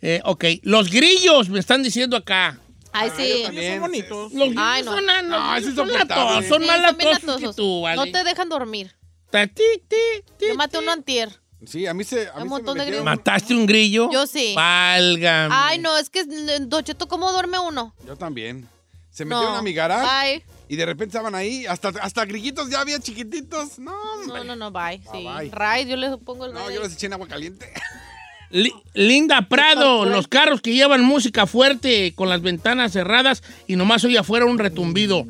[0.00, 2.60] Eh, ok, los grillos me están diciendo acá.
[2.92, 3.44] Ay, sí.
[3.44, 4.32] Son bonitos.
[4.32, 4.92] Los grillos Ay, no.
[4.94, 6.06] son, ah, no, No, son insoportable.
[6.08, 7.56] latosos, son Sí, más son latosos que latosos.
[7.56, 7.96] tú, ¿vale?
[7.96, 8.94] No te dejan dormir.
[9.30, 9.96] Ta, ti, ti,
[10.38, 11.40] ti, Yo maté uno antier.
[11.66, 12.28] Sí, a mí se.
[12.28, 14.10] A mí Un se montón me de metieron- ¿Mataste un grillo?
[14.10, 14.54] Yo sí.
[14.56, 15.54] Válgame.
[15.56, 17.94] Ay, no, es que mm, Don Cheto, ¿cómo duerme uno?
[18.06, 18.66] Yo también.
[19.10, 19.36] Se No.
[19.36, 20.44] metieron a mi garage Bye.
[20.68, 21.66] y de repente estaban ahí.
[21.66, 23.78] Hasta, hasta grillitos ya había chiquititos.
[23.78, 24.44] No, No, hombre.
[24.44, 24.98] no, no, bye.
[25.12, 25.24] Sí.
[25.26, 25.50] bye.
[25.50, 27.72] Ray, yo le pongo el No, ray yo los eché en agua caliente.
[28.50, 34.04] Li- Linda Prado, los carros que llevan música fuerte con las ventanas cerradas y nomás
[34.04, 35.24] oye afuera un retumbido.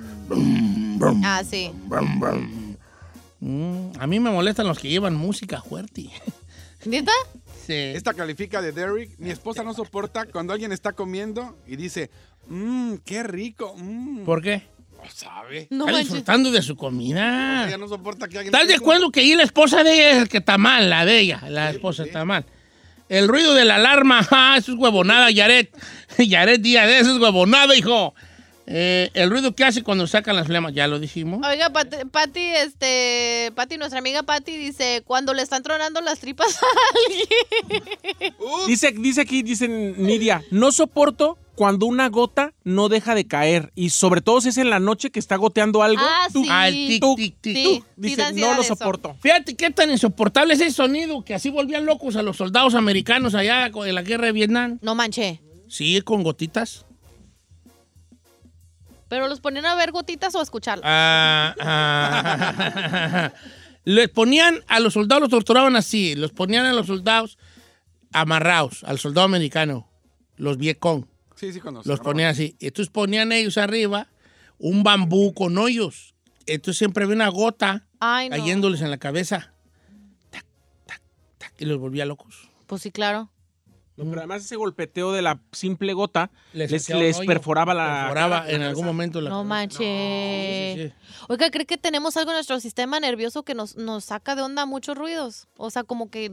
[1.25, 1.71] Ah, sí.
[3.41, 6.11] Mm, a mí me molestan los que llevan música fuerte.
[6.85, 7.13] ¿Neta?
[7.67, 7.75] Sí.
[7.75, 9.19] Esta califica de Derrick.
[9.19, 12.11] Mi esposa no soporta cuando alguien está comiendo y dice,
[12.49, 13.75] mmm, qué rico.
[13.77, 14.25] Mmm.
[14.25, 14.63] ¿Por qué?
[15.03, 15.67] No sabe.
[15.71, 16.09] No Está manches.
[16.13, 17.67] disfrutando de su comida.
[17.69, 18.55] Ella no soporta que alguien.
[18.55, 21.05] ¿Estás de acuerdo que ahí la esposa de ella es el que está mal, la
[21.07, 21.43] de ella?
[21.49, 22.45] La esposa está mal.
[23.11, 25.71] El ruido de la alarma, ah, eso es huevonada, Yaret.
[26.19, 28.15] Yaret Díaz, eso es huevonada, hijo.
[28.67, 31.41] Eh, el ruido que hace cuando sacan las flemas, ya lo dijimos.
[31.47, 36.57] Oiga, Pati, Pati, este, Pati, nuestra amiga Pati dice, cuando le están tronando las tripas
[36.57, 36.67] a
[37.05, 38.35] alguien.
[38.67, 43.71] Dice, dice aquí, dice Nidia, no soporto cuando una gota no deja de caer.
[43.75, 46.03] Y sobre todo si es en la noche que está goteando algo.
[46.03, 46.49] Ah, tú, sí.
[46.51, 47.57] Ah, el tic, tú, tic, tic.
[47.57, 47.85] Sí, tú.
[47.85, 48.75] sí Dice, no lo eso.
[48.75, 49.15] soporto.
[49.21, 53.35] Fíjate qué tan insoportable es ese sonido que así volvían locos a los soldados americanos
[53.35, 54.79] allá en la guerra de Vietnam.
[54.81, 55.43] No manché.
[55.69, 56.87] Sí, con gotitas.
[59.11, 60.85] ¿Pero los ponían a ver gotitas o a escucharlas?
[60.87, 63.33] Ah, ah.
[63.85, 66.15] Les ponían a los soldados, los torturaban así.
[66.15, 67.37] Los ponían a los soldados
[68.13, 69.89] amarrados, al soldado americano,
[70.37, 71.07] los Vietcong.
[71.35, 72.57] Sí, sí, se Los ponían así.
[72.61, 74.07] Entonces ponían ellos arriba
[74.59, 76.15] un bambú con hoyos.
[76.47, 78.37] Entonces siempre había una gota Ay, no.
[78.37, 79.53] cayéndoles en la cabeza.
[80.31, 80.45] Tac,
[80.87, 81.03] tac,
[81.39, 82.49] tac, y los volvía locos.
[82.69, 83.29] Pues sí, claro.
[84.05, 86.71] No, pero además ese golpeteo de la simple gota Les
[87.27, 88.03] perforaba la.
[88.05, 89.79] Perforaba la en algún momento la No manches.
[89.79, 91.25] Sí, sí, sí.
[91.29, 94.65] Oiga, ¿cree que tenemos algo en nuestro sistema nervioso que nos, nos saca de onda
[94.67, 95.49] muchos ruidos?
[95.57, 96.33] O sea, como que...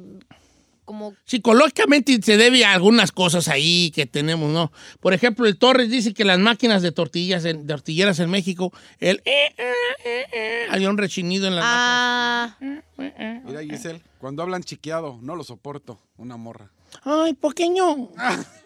[0.85, 1.13] Como...
[1.25, 4.71] Psicológicamente se debe a algunas cosas ahí que tenemos, ¿no?
[5.01, 8.71] Por ejemplo, el Torres dice que las máquinas de tortillas, en- de tortilleras en México,
[8.99, 9.73] el eh, eh,
[10.05, 12.57] eh, eh, había un rechinido en las Ah,
[12.97, 15.99] Mira, Giselle, cuando hablan chiqueado, no lo soporto.
[16.15, 16.71] Una morra.
[17.03, 18.09] Ay, pequeño,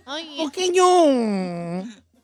[0.06, 0.84] ay, pequeño,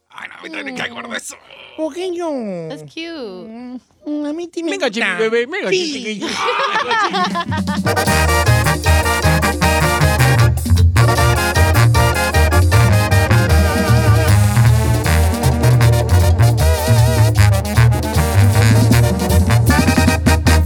[0.09, 1.35] Ay, no, a mí también me cae gordo eso.
[1.77, 2.27] pequeño.
[2.69, 3.79] that's cute.
[4.05, 5.93] Mm, A mí sí me Venga, chiqui bebé, venga, Sí.
[5.93, 6.27] chiqui.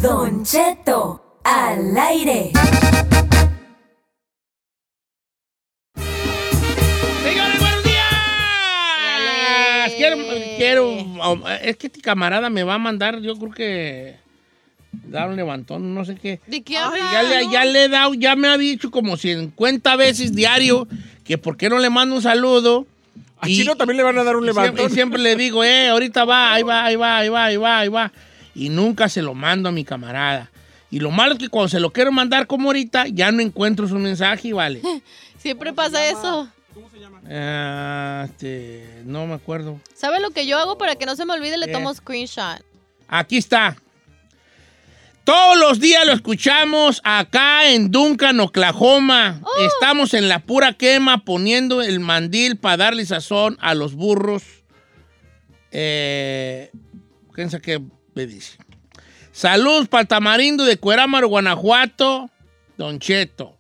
[0.02, 2.52] Don Cheto, al aire.
[10.62, 14.16] Quiero, um, es que este camarada me va a mandar, yo creo que
[15.08, 16.40] dar un levantón, no sé qué.
[16.48, 19.96] ¿De qué Ay, ya, le, ya le he dado, ya me ha dicho como 50
[19.96, 20.88] veces diario
[21.24, 22.86] que por qué no le mando un saludo.
[23.40, 24.92] A Y- Chino también le van a dar un y siempre, levantón.
[24.92, 27.80] y siempre le digo, eh, ahorita va, ahí va, ahí va, ahí va, ahí va,
[27.80, 28.12] ahí va.
[28.54, 30.52] Y nunca se lo mando a mi camarada.
[30.92, 33.88] Y lo malo es que cuando se lo quiero mandar como ahorita, ya no encuentro
[33.88, 34.82] su mensaje, vale.
[35.38, 36.50] Siempre pasa eso.
[37.30, 39.80] Ah, este, no me acuerdo.
[39.94, 41.58] ¿Sabe lo que yo hago para que no se me olvide?
[41.58, 41.72] Le ¿Qué?
[41.72, 42.64] tomo screenshot.
[43.08, 43.78] Aquí está.
[45.24, 49.42] Todos los días lo escuchamos acá en Duncan, Oklahoma.
[49.60, 54.44] Estamos en la pura quema poniendo el mandil para darle sazón a los burros.
[55.72, 56.72] Eh,
[57.34, 57.82] fíjense qué
[58.16, 58.58] me dice.
[59.32, 62.30] Saludos para el tamarindo de Cuerámaro, Guanajuato.
[62.78, 63.56] Don Cheto.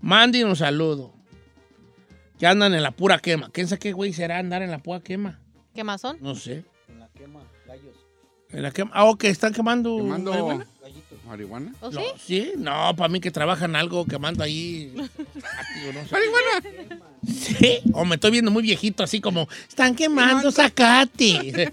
[0.00, 1.14] Manden un saludo.
[2.42, 3.50] Que andan en la pura quema.
[3.52, 5.38] ¿Quién sabe qué güey será andar en la pura quema?
[5.76, 6.16] ¿Qué más son?
[6.20, 6.64] No sé.
[6.88, 7.94] En la quema, gallos.
[8.50, 8.90] En la quema.
[8.94, 9.96] Ah, ok, están quemando.
[9.96, 10.66] Quemando marihuana?
[11.24, 11.72] marihuana.
[11.80, 12.06] ¿O No, sí?
[12.26, 14.86] sí, no, para mí que trabajan algo quemando ahí.
[14.92, 16.16] Digo, no sé.
[17.32, 21.72] Sí, o me estoy viendo muy viejito, así como, están quemando zacate.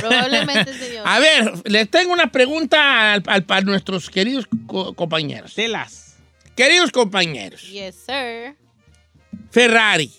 [0.00, 1.02] Probablemente, señor.
[1.08, 5.54] A ver, les tengo una pregunta al- al- para nuestros queridos co- compañeros.
[5.56, 6.14] Telas.
[6.54, 8.54] Queridos compañeros, Yes, sir.
[9.50, 10.10] Ferrari,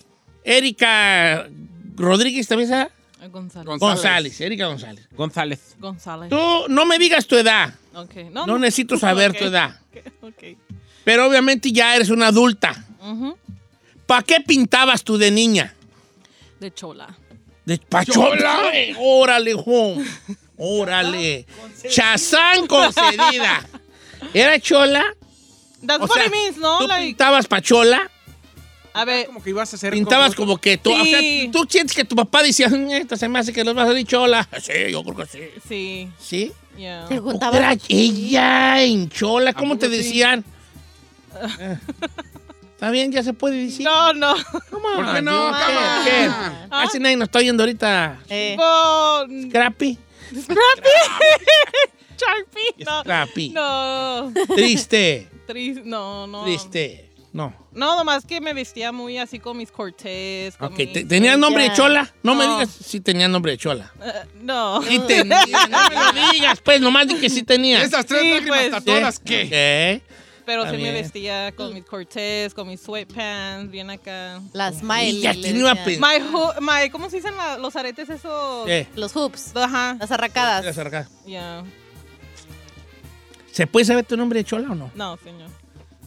[0.43, 1.47] Erika
[1.95, 2.91] Rodríguez, ¿también está?
[3.29, 3.79] González.
[3.79, 5.07] González, Erika González.
[5.15, 5.75] González.
[5.79, 6.29] González.
[6.29, 8.15] Tú no me digas tu edad, Ok.
[8.31, 9.79] no necesito saber tu edad,
[10.21, 10.57] Ok.
[11.03, 12.85] pero obviamente ya eres una adulta.
[14.05, 15.73] ¿Para qué pintabas tú de niña?
[16.59, 17.07] De chola.
[17.65, 18.71] De pachola.
[18.73, 20.03] Eh, Órale, Juan.
[20.57, 21.45] Órale.
[21.89, 23.65] Chazán concedida.
[24.33, 25.03] ¿Era chola?
[25.85, 26.79] That's O what sea, it means, ¿no?
[26.79, 28.11] ¿Tú Like, pintabas pachola?
[28.93, 29.93] A ver, Como que ibas a hacer.
[29.93, 30.91] Pintabas como que tú.
[30.93, 31.19] O sea,
[31.51, 33.87] tú sientes que tu papá decía, "Mm, esta se me hace que los vas a
[33.89, 34.47] salir chola.
[34.61, 35.39] Sí, yo creo que sí.
[35.67, 36.09] sí.
[36.19, 36.51] ¿Sí?
[36.77, 37.05] Yeah.
[37.07, 39.97] Te ¿Cómo Era ella en Chola, ¿cómo te sí?
[39.97, 40.43] decían?
[42.73, 43.85] Está bien, ya se puede decir.
[43.85, 44.33] No, no.
[44.71, 45.51] ¿Por qué no?
[46.03, 46.27] ¿Qué?
[46.27, 46.67] Ah.
[46.83, 48.19] Casi nadie nos está oyendo ahorita.
[48.27, 49.97] Eh, Con Scrappy.
[52.17, 52.85] Sharpie.
[52.85, 53.01] No.
[53.01, 53.49] Scrappy.
[53.49, 54.33] No.
[54.55, 55.27] Triste.
[55.47, 56.43] Tris- no, no.
[56.43, 57.10] Triste.
[57.33, 57.53] No.
[57.71, 60.57] No, nomás que me vestía muy así con mis cortés.
[60.57, 62.13] Con Ok, mis- ¿te- ¿tenías nombre de chola?
[62.23, 63.89] No, me digas si tenía nombre de chola.
[64.03, 64.81] Eh, no.
[64.83, 65.37] Sí tenía,
[65.69, 67.81] no me lo digas, pues, nomás di que sí tenía.
[67.81, 68.71] Esas tres Sí, lágrimas pues.
[68.71, 69.21] tatuadas, Sí.
[69.23, 70.01] ¿qué?
[70.45, 74.41] Pero sí me vestía con mis cortés, con mis sweatpants, bien acá.
[74.51, 75.21] las Y smiley.
[75.21, 76.01] ya le te iba a decían.
[76.01, 76.61] pensar.
[76.61, 78.65] My, ¿cómo se dicen la- los aretes esos?
[78.65, 78.87] ¿Qué?
[78.95, 79.55] Los hoops.
[79.55, 79.95] Ajá.
[79.97, 80.65] Las arracadas.
[80.65, 81.09] Las arcadas.
[81.25, 81.63] Ya.
[83.51, 84.91] ¿Se puede saber tu nombre de chola o no?
[84.95, 85.49] No, señor.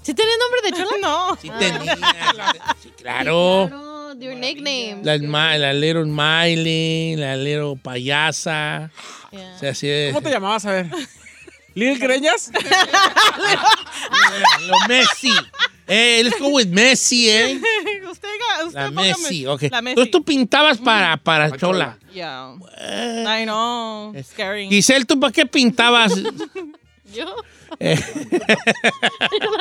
[0.05, 0.97] ¿Sí tienes nombre de chola?
[1.01, 1.37] No.
[1.41, 1.97] Sí tenía.
[2.83, 3.69] Sí, claro.
[3.69, 5.01] Claro, your nickname.
[5.03, 5.17] La,
[5.59, 8.91] la Little Smiley, la Little Payasa.
[9.31, 9.55] Yeah.
[9.55, 10.13] O sea, así es.
[10.13, 10.67] ¿Cómo te llamabas?
[10.67, 10.91] A ver.
[11.75, 12.51] ¿Lil Greñas?
[14.67, 15.33] Lo Messi.
[15.87, 17.61] Eh, let's go with Messi, ¿eh?
[18.11, 18.29] usted,
[18.67, 19.63] usted La Messi, ok.
[19.71, 19.91] La Messi.
[19.91, 21.99] Entonces tú pintabas para, para Chola.
[22.13, 22.55] Yeah.
[22.79, 24.15] Eh, I know.
[24.23, 24.69] Scary.
[24.69, 26.15] Giselle, ¿tú para qué pintabas?
[27.13, 27.35] Yo.
[27.81, 27.99] Eh,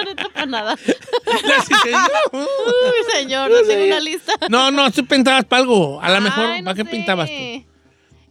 [0.06, 0.76] neta para nada.
[0.86, 4.34] no, Uy, señor, no tengo una lista.
[4.50, 6.00] no, no, tú pintabas para algo.
[6.02, 6.90] A lo mejor, Ay, no ¿para qué sé.
[6.90, 7.66] pintabas tú?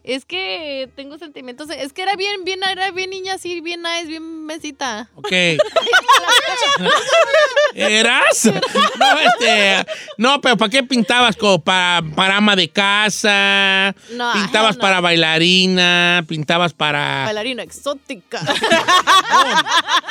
[0.04, 1.68] Es que tengo sentimientos.
[1.70, 5.08] Es que era bien, bien, era bien niña así, bien nice, bien mesita.
[5.14, 5.30] Ok.
[7.74, 8.50] ¿Eras?
[9.02, 9.86] No, este,
[10.16, 11.36] no, pero ¿para qué pintabas?
[11.36, 14.80] Como para, para ama de casa, No, pintabas no.
[14.80, 17.24] para bailarina, pintabas para...
[17.24, 18.40] Bailarina exótica.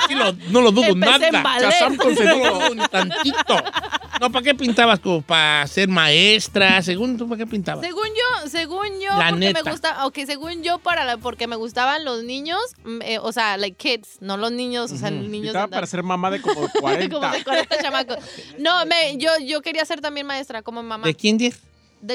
[0.09, 1.57] Lo- no lo dudo Empecé nada.
[1.59, 3.63] No lo dudo ni tantito.
[4.19, 4.99] No, ¿para qué pintabas?
[4.99, 7.85] Como para ser maestra, según tú, ¿para qué pintabas?
[7.85, 9.63] Según yo, según yo, La porque neta.
[9.63, 13.31] me gusta, ok, según yo, para la- porque me gustaban los niños, mm, eh, o
[13.31, 16.41] sea, like kids, no los niños, o sea, niños Estaba de para ser mamá de
[16.41, 17.31] como como 40.
[17.31, 18.17] de 40 chamacos.
[18.59, 21.53] No, me, yo, yo quería ser también maestra, como mamá, ¿De de, kinder?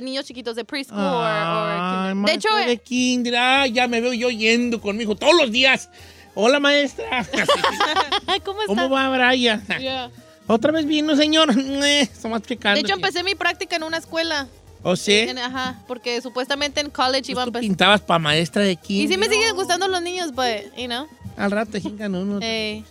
[0.02, 2.24] niños chiquitos de preschool or-.
[2.24, 3.36] De hecho, de kinder.
[3.36, 5.88] Ay, ya me veo yo yendo con mi hijo todos los días.
[6.34, 7.26] Hola, maestra.
[8.26, 8.74] ay, ¿cómo está?
[8.74, 9.64] ¿Cómo va, Brian?
[9.78, 10.10] Yeah.
[10.48, 11.48] ¿Otra vez vino, señor?
[11.58, 12.42] Eh, Estamos.
[12.42, 12.92] De hecho, aquí.
[12.92, 14.46] empecé mi práctica en una escuela.
[14.88, 15.12] ¿O sí?
[15.18, 17.68] En- ajá, porque supuestamente en college iba a Tú empezar.
[17.68, 19.04] pintabas para maestra de kinder.
[19.04, 21.08] Y sí me siguen gustando los niños, but, you know.
[21.36, 22.38] Al rato jingan uno.
[22.40, 22.84] Eh,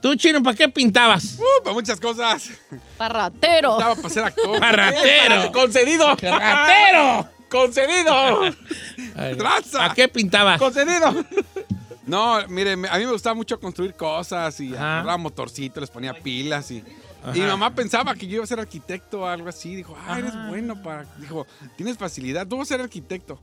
[0.00, 1.36] Tú, chino, ¿para qué pintabas?
[1.38, 2.48] Uh, para muchas cosas.
[2.96, 3.72] parratero.
[3.78, 4.58] Estaba para ser actor.
[4.58, 5.52] ¡Parratero!
[5.52, 6.16] ¡Concedido!
[6.16, 7.28] ¡Ratero!
[7.50, 8.40] ¡Concedido!
[9.38, 9.78] Traza.
[9.78, 10.58] ¿Para qué pintabas?
[10.58, 11.14] ¡Concedido!
[12.04, 14.94] No, mire, a mí me gustaba mucho construir cosas y Ajá.
[14.94, 16.82] agarraba motorcitos, les ponía pilas y...
[17.34, 19.76] Y mi mamá pensaba que yo iba a ser arquitecto o algo así.
[19.76, 21.06] Dijo, ah, eres bueno para...
[21.18, 23.38] Dijo, tienes facilidad, tú vas a ser arquitecto.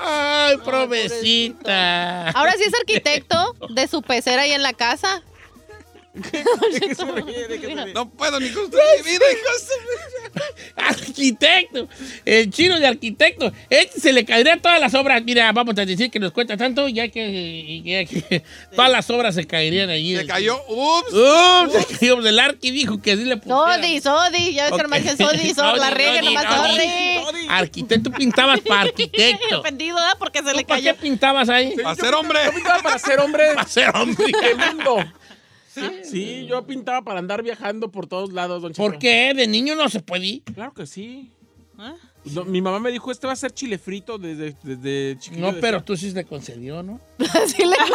[0.00, 2.30] Ay, provecita.
[2.30, 5.22] Ahora sí es arquitecto de su pecera ahí en la casa.
[7.94, 9.24] No puedo ni construir mi vida.
[10.76, 11.88] Arquitecto.
[12.24, 13.52] El chino de arquitecto.
[13.70, 15.22] Este se le caería todas las obras.
[15.24, 18.42] Mira, vamos a decir que nos cuesta tanto, ya que, ya que
[18.74, 20.16] todas las obras se caerían allí.
[20.16, 21.12] Se cayó, ups.
[21.12, 21.72] ¡Ups!
[21.86, 23.74] se cayó del arqui dijo que sí le pusiera.
[23.76, 24.52] Sodi, Sodi.
[24.54, 24.82] Ya ves que Ok.
[24.82, 25.78] nomás dicen Sodi, Sodi.
[25.78, 27.46] La Sodi, nomás Sodi.
[27.48, 29.60] Arquitecto pintabas para arquitecto.
[29.60, 30.16] Ofendido, ¿verdad?
[30.18, 30.96] Porque se le ¿Para qué cayó.
[31.00, 31.74] pintabas ahí?
[31.82, 32.38] Para ser hombre.
[32.44, 34.26] Yo pintaba para ser hombre Para ser hombre.
[34.26, 35.04] de mundo.
[36.02, 38.72] Sí, yo pintaba para andar viajando por todos lados, don.
[38.72, 39.32] ¿Por qué?
[39.34, 40.42] De niño no se puede ir.
[40.44, 41.30] Claro que sí.
[41.78, 41.94] ¿Ah?
[42.24, 45.42] No, mi mamá me dijo, este va a ser chile frito desde, desde chiquito.
[45.52, 46.98] No, pero tú sí le concedió, ¿no?
[47.46, 47.76] Sí le-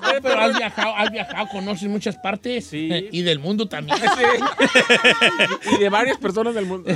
[0.00, 2.66] No, pero has viajado, has viajado, conoces muchas partes.
[2.66, 2.88] Sí.
[3.12, 3.98] Y del mundo también.
[3.98, 5.74] Sí.
[5.74, 6.90] y de varias personas del mundo.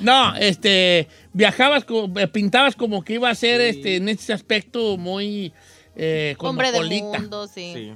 [0.00, 4.96] No, este, viajabas, como- eh, pintabas como que iba a ser, este, en este aspecto
[4.96, 5.52] muy
[5.96, 7.72] eh, Hombre del mundo, sí.
[7.74, 7.92] Sí.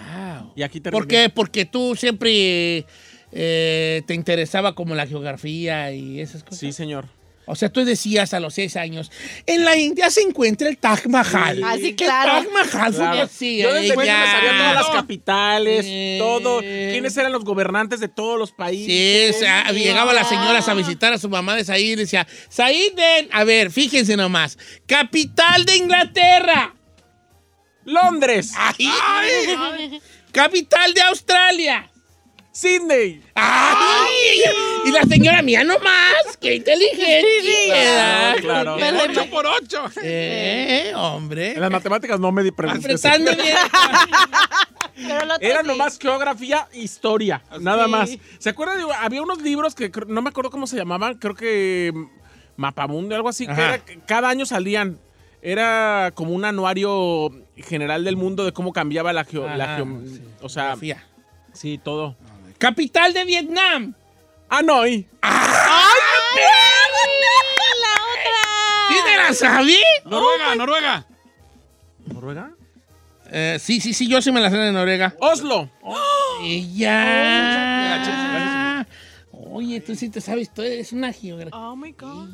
[0.00, 0.52] Wow.
[0.56, 0.98] Y aquí terminé.
[1.00, 1.28] ¿Por qué?
[1.28, 2.86] Porque tú siempre
[3.32, 6.58] eh, te interesaba como la geografía y esas cosas.
[6.58, 7.06] Sí, señor.
[7.46, 9.10] O sea, tú decías a los seis años,
[9.44, 11.60] en la India se encuentra el Taj Mahal.
[11.64, 12.38] Ah, sí, Que claro.
[12.38, 13.22] El Taj Mahal fue Claro.
[13.22, 13.58] así.
[13.58, 16.16] Yo desde me sabía todas las capitales, Eh.
[16.20, 16.60] todo.
[16.60, 19.34] ¿Quiénes eran los gobernantes de todos los Sí, países?
[19.36, 22.94] o sea, llegaba las señoras a visitar a su mamá de Said y decía, Said,
[22.94, 26.76] ven, a ver, fíjense nomás, capital de Inglaterra,
[27.84, 30.00] Londres, Ay,
[30.32, 31.90] capital de Australia,
[32.52, 33.22] Sydney.
[33.34, 34.42] Ay,
[34.84, 37.70] y la señora mía nomás, qué inteligente.
[38.40, 38.98] Claro, claro.
[39.08, 39.84] Ocho por ocho.
[40.02, 43.56] Eh, hombre, En las matemáticas no me di apretando bien.
[44.96, 45.66] Pero Era sí.
[45.66, 48.10] nomás geografía, historia, nada más.
[48.38, 48.78] ¿Se acuerdan?
[48.78, 51.92] de- había unos libros que no me acuerdo cómo se llamaban, creo que
[52.56, 54.98] Mapamundo, algo así, que era cada año salían
[55.42, 57.30] era como un anuario
[57.62, 59.46] general del mundo de cómo cambiaba la geo...
[59.56, 60.22] la Ajá, geo- sí.
[60.42, 61.04] o sea, Geografía.
[61.52, 62.16] sí, todo.
[62.58, 63.94] Capital de Vietnam.
[64.48, 65.06] Hanoi.
[65.22, 66.48] ¡La otra!
[68.88, 69.78] ¿Sí te la sabí?
[70.04, 71.06] Noruega, Noruega.
[72.12, 72.50] ¿Noruega?
[73.32, 75.14] Eh, sí, sí, sí, yo sí me la sé de Noruega.
[75.20, 75.70] Oslo.
[76.42, 78.02] Y ya.
[79.60, 81.58] Oye, tú sí te sabes, tú eres una geografía.
[81.58, 82.30] Oh my God.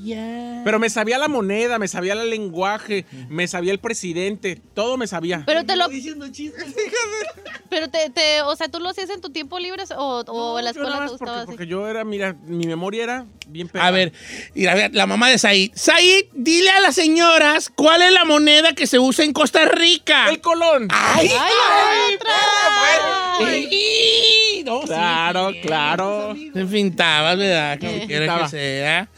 [0.65, 5.09] Pero me sabía la moneda, me sabía el lenguaje, me sabía el presidente, todo me
[5.09, 5.43] sabía.
[5.45, 5.89] Pero te lo.
[7.69, 10.65] Pero te, te, o sea, ¿tú lo hacías en tu tiempo libre o, o en
[10.67, 11.47] la escuela te gustaba porque, así?
[11.47, 13.89] porque yo era, mira, mi memoria era bien pegada.
[13.89, 14.13] A ver,
[14.55, 15.73] y a ver, la mamá de Said.
[15.75, 20.29] Said, dile a las señoras cuál es la moneda que se usa en Costa Rica.
[20.29, 20.87] El colón.
[20.91, 21.29] ¡Ay!
[21.29, 22.31] ¡Ay, otra!
[23.41, 24.63] ¡Ay!
[24.65, 26.37] No, sí, Claro, sí, claro.
[26.53, 26.67] Te
[27.17, 27.79] pintabas, ¿verdad?
[27.81, 28.05] Como Eh.
[28.07, 29.09] quiera que sea.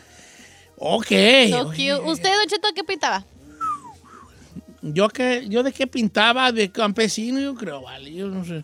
[0.76, 1.06] Ok.
[1.50, 1.70] So ok.
[1.70, 2.00] cute.
[2.10, 3.24] ¿Usted, Don Cheto, qué pintaba?
[4.80, 8.12] Yo, que, yo de qué pintaba, de campesino, yo creo, vale.
[8.14, 8.62] Yo no sé.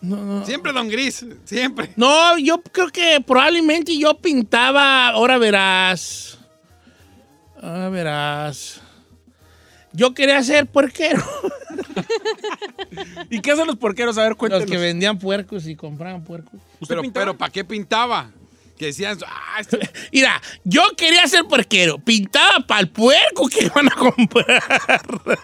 [0.00, 0.44] No, no.
[0.44, 1.92] Siempre Don Gris, siempre.
[1.94, 6.38] No, yo creo que probablemente yo pintaba, ahora verás.
[7.62, 8.80] Ahora verás.
[9.92, 11.22] Yo quería ser puerquero.
[13.30, 14.16] ¿Y qué hacen los porqueros?
[14.18, 14.70] A ver, Los cuéntenos.
[14.70, 16.54] que vendían puercos y compraban puercos.
[16.80, 17.24] ¿Usted Pero, pintaba?
[17.26, 18.30] pero ¿para qué pintaba?
[18.78, 19.78] Que decían, ah, este-
[20.12, 21.98] Mira, yo quería ser puerquero.
[21.98, 24.62] Pintaba para el puerco que iban a comprar.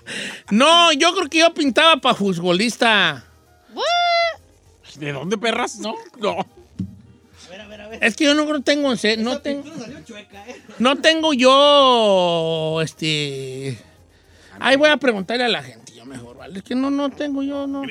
[0.50, 3.24] No, yo creo que yo pintaba para futbolista.
[4.96, 5.78] ¿De dónde, perras?
[5.78, 5.94] No.
[6.18, 6.44] No.
[8.00, 9.64] Es que yo no tengo, no tengo,
[10.78, 13.78] no tengo yo, este,
[14.60, 16.58] ahí voy a preguntarle a la gente, yo mejor, ¿vale?
[16.58, 17.82] Es que no, no tengo yo, no.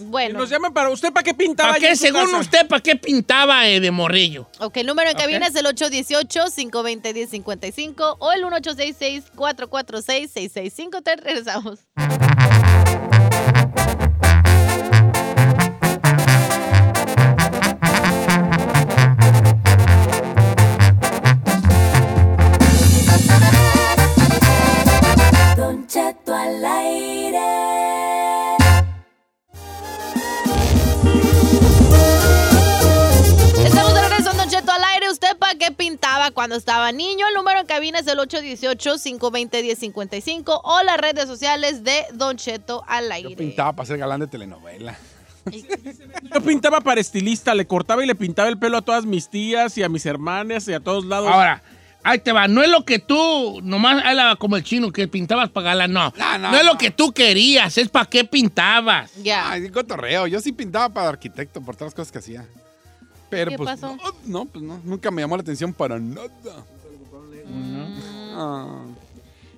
[0.00, 0.38] Bueno.
[0.38, 1.70] Nos llaman para usted, ¿para qué pintaba?
[1.70, 2.38] ¿Para qué, según casa?
[2.38, 4.48] usted, para qué pintaba eh, de morrillo?
[4.58, 5.22] Ok, el número en Ok.
[5.22, 11.20] cabina es el 818-520-1055 o el 1866-446-6653.
[11.22, 11.80] Regresamos.
[36.32, 37.26] Cuando estaba niño?
[37.28, 43.10] El número en cabina es el 818-520-1055 o las redes sociales de Don Cheto al
[43.12, 43.30] aire.
[43.30, 44.96] yo pintaba para ser galán de telenovela.
[46.34, 49.76] Yo pintaba para estilista, le cortaba y le pintaba el pelo a todas mis tías
[49.78, 51.30] y a mis hermanas y a todos lados.
[51.32, 51.62] Ahora,
[52.02, 55.48] ahí te va, no es lo que tú, nomás era como el chino que pintabas
[55.48, 56.12] para galán, no.
[56.14, 59.10] No, No, no, es lo que tú querías, es para qué pintabas.
[59.22, 59.50] Ya.
[59.50, 60.26] Ay, cotorreo.
[60.26, 62.46] Yo sí pintaba para arquitecto por todas las cosas que hacía.
[63.30, 63.68] Pero ¿Qué pues.
[63.70, 63.96] pasó?
[63.96, 64.80] No, no, pues no.
[64.84, 66.28] Nunca me llamó la atención para nada.
[68.34, 68.82] Ah.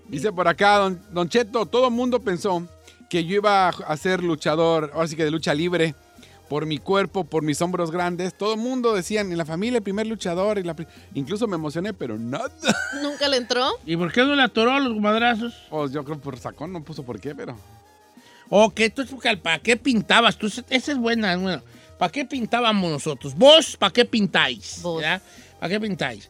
[0.09, 2.67] Dice por acá, don, don Cheto, todo el mundo pensó
[3.09, 5.95] que yo iba a ser luchador, ahora sí que de lucha libre,
[6.49, 8.35] por mi cuerpo, por mis hombros grandes.
[8.35, 11.55] Todo el mundo decían, en la familia el primer luchador, y la pri- incluso me
[11.57, 12.51] emocioné, pero nada.
[13.03, 13.71] ¿Nunca le entró?
[13.87, 15.55] ¿Y por qué no le atoró a los madrazos?
[15.71, 17.57] Pues yo creo por sacón, no puso por qué, pero...
[18.51, 19.05] O que tú,
[19.43, 20.37] ¿para qué pintabas?
[20.37, 21.63] Tú, esa es buena, bueno.
[22.03, 23.33] ¿Para qué pintábamos nosotros?
[23.33, 24.81] ¿Vos para qué pintáis?
[24.83, 25.05] Vos.
[25.61, 26.29] ¿Para qué pintáis?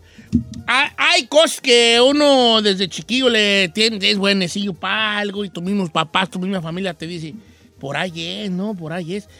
[0.66, 5.64] Hay, hay cosas que uno desde chiquillo le tiene, es buenecillo para algo y tus
[5.64, 7.35] mismos papás, tu misma familia te dice,
[7.80, 8.74] por ahí es, ¿no?
[8.74, 9.30] Por ahí es.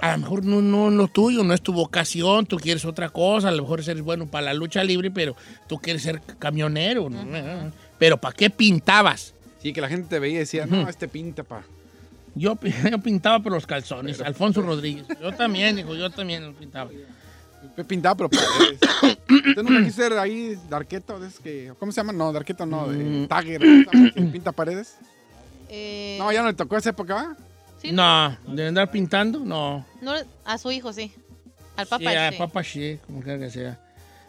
[0.00, 3.10] A lo mejor no, no es lo tuyo, no es tu vocación, tú quieres otra
[3.10, 5.36] cosa, a lo mejor eres bueno para la lucha libre, pero
[5.68, 7.26] tú quieres ser camionero, ¿no?
[7.98, 9.34] Pero ¿para qué pintabas?
[9.62, 11.62] Sí, que la gente te veía y decía, no, este pinta pa...
[12.38, 15.06] Yo, pi- yo pintaba por los calzones, Alfonso Rodríguez.
[15.20, 16.90] Yo también, dijo, yo también los pintaba.
[17.76, 18.78] Yo pintaba, pero paredes.
[19.48, 20.56] Usted nunca quiso ser ahí
[21.20, 21.72] de esos que...
[21.78, 22.12] ¿Cómo se llama?
[22.12, 23.26] No, de arqueta no, de Mm.
[23.28, 23.60] tagger.
[24.32, 24.96] pinta paredes.
[25.68, 27.36] Eh, No, ya no le tocó esa época, ¿va?
[27.82, 27.92] ¿sí?
[27.92, 29.84] No, de andar pintando, no.
[30.00, 30.12] No,
[30.44, 31.12] a su hijo, sí.
[31.76, 32.38] Al Sí, papá, a sí.
[32.38, 33.78] papá sí, como quiera que sea.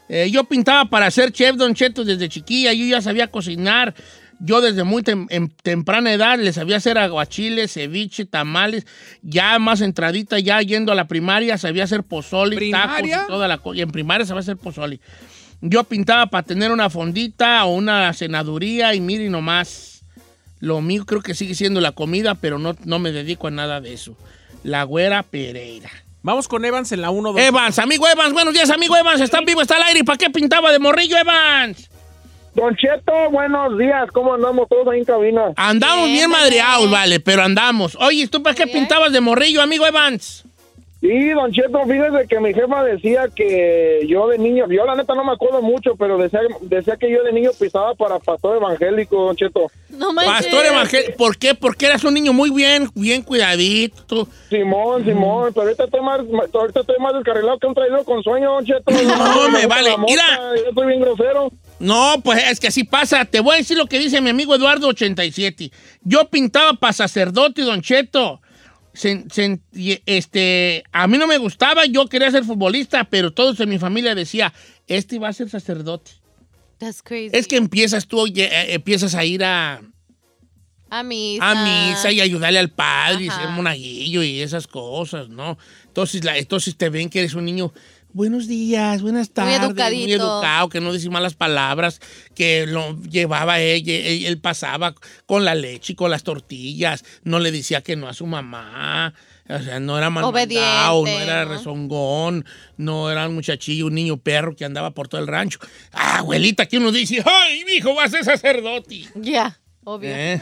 [0.07, 2.73] Eh, yo pintaba para ser chef, Don Cheto, desde chiquilla.
[2.73, 3.93] Yo ya sabía cocinar.
[4.41, 8.87] Yo desde muy tem- en temprana edad les sabía hacer aguachiles, ceviche, tamales.
[9.21, 13.23] Ya más entradita, ya yendo a la primaria, sabía hacer pozole, tacos ¿Primaria?
[13.25, 13.77] y toda la cosa.
[13.77, 14.99] Y en primaria sabía hacer pozole.
[15.61, 20.03] Yo pintaba para tener una fondita o una cenaduría y miren nomás.
[20.61, 23.81] Lo mío creo que sigue siendo la comida, pero no, no me dedico a nada
[23.81, 24.17] de eso.
[24.63, 25.89] La güera Pereira.
[26.21, 27.41] Vamos con Evans en la 1 2.
[27.41, 29.21] Evans, amigo Evans, buenos días, amigo Evans.
[29.21, 29.99] Está en vivo, está al aire.
[29.99, 31.89] ¿Y para qué pintaba de morrillo, Evans?
[32.55, 34.09] Don Cheto, buenos días.
[34.11, 35.53] ¿Cómo andamos todos ahí en cabina?
[35.55, 37.95] Andamos bien, Bien, madreados, vale, pero andamos.
[38.01, 38.79] Oye, ¿tú para qué Bien.
[38.79, 40.43] pintabas de morrillo, amigo Evans?
[40.99, 45.15] Sí, Don Cheto, fíjese que mi jefa decía que yo de niño, yo la neta
[45.15, 49.15] no me acuerdo mucho, pero decía, decía que yo de niño pisaba para pastor evangélico,
[49.27, 49.71] Don Cheto.
[49.91, 50.13] No.
[50.13, 51.55] Pastor evangélico, ¿por qué?
[51.55, 54.27] Porque eras un niño muy bien, bien cuidadito.
[54.49, 56.19] Simón, Simón, pero ahorita estoy más,
[56.53, 58.91] ahorita estoy más descarrilado que un traidor con sueño, Don Cheto.
[58.91, 59.91] No, me gusta vale.
[59.91, 60.25] mota, Mira.
[60.57, 61.49] Yo estoy bien grosero.
[61.79, 63.25] No, pues es que así pasa.
[63.25, 65.71] Te voy a decir lo que dice mi amigo Eduardo 87.
[66.03, 68.41] Yo pintaba para sacerdote, Don Cheto.
[68.93, 73.59] Se- se- y, este, a mí no me gustaba, yo quería ser futbolista, pero todos
[73.61, 74.51] en mi familia decía,
[74.87, 76.11] este va a ser sacerdote.
[76.79, 77.29] That's crazy.
[77.33, 79.81] Es que empiezas tú, oye, eh, empiezas a ir a,
[80.89, 81.51] A misa.
[81.51, 85.57] a misa y ayudarle al padre y ser monaguillo y esas cosas, ¿no?
[85.85, 87.71] Entonces, la, entonces te ven que eres un niño,
[88.13, 90.15] buenos días, buenas tardes, muy, educadito.
[90.15, 91.99] educado, que no decía malas palabras,
[92.35, 94.95] que lo llevaba él, él, él pasaba
[95.25, 99.13] con la leche y con las tortillas, no le decía que no a su mamá.
[99.51, 101.51] O sea, no era mal Obediente, mandado, no era ¿no?
[101.51, 102.45] rezongón,
[102.77, 105.57] no era un muchachillo, un niño perro que andaba por todo el rancho.
[105.91, 109.07] Ah, abuelita, que uno dice, ¡ay, mi hijo, va a ser sacerdote!
[109.15, 110.11] Ya, obvio.
[110.11, 110.39] ¿Eh?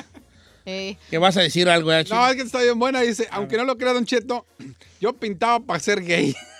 [0.66, 3.00] Eh, ¿Que vas a decir algo, eh, No, es que está bien buena.
[3.00, 4.46] Dice, aunque no lo crea Don Cheto,
[5.00, 6.36] yo pintaba para ser gay.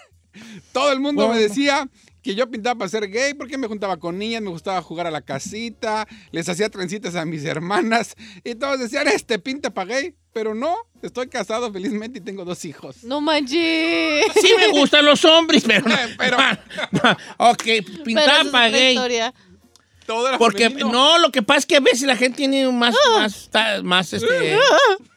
[0.72, 1.88] Todo el mundo me decía
[2.24, 5.12] que yo pintaba para ser gay porque me juntaba con niñas, me gustaba jugar a
[5.12, 10.16] la casita, les hacía trencitas a mis hermanas y todos decían, este pinta para gay.
[10.34, 13.04] Pero no, estoy casado felizmente y tengo dos hijos.
[13.04, 14.26] no manches.
[14.40, 15.86] Sí me gustan los hombres, pero...
[16.20, 16.38] Pero-
[17.38, 17.86] ok, es
[18.52, 18.94] para gay.
[18.94, 19.34] historia.
[20.06, 20.92] Todo era Porque, femenino.
[20.92, 24.14] no, lo que pasa es que a veces la gente tiene más, más, ta- más,
[24.14, 24.58] este...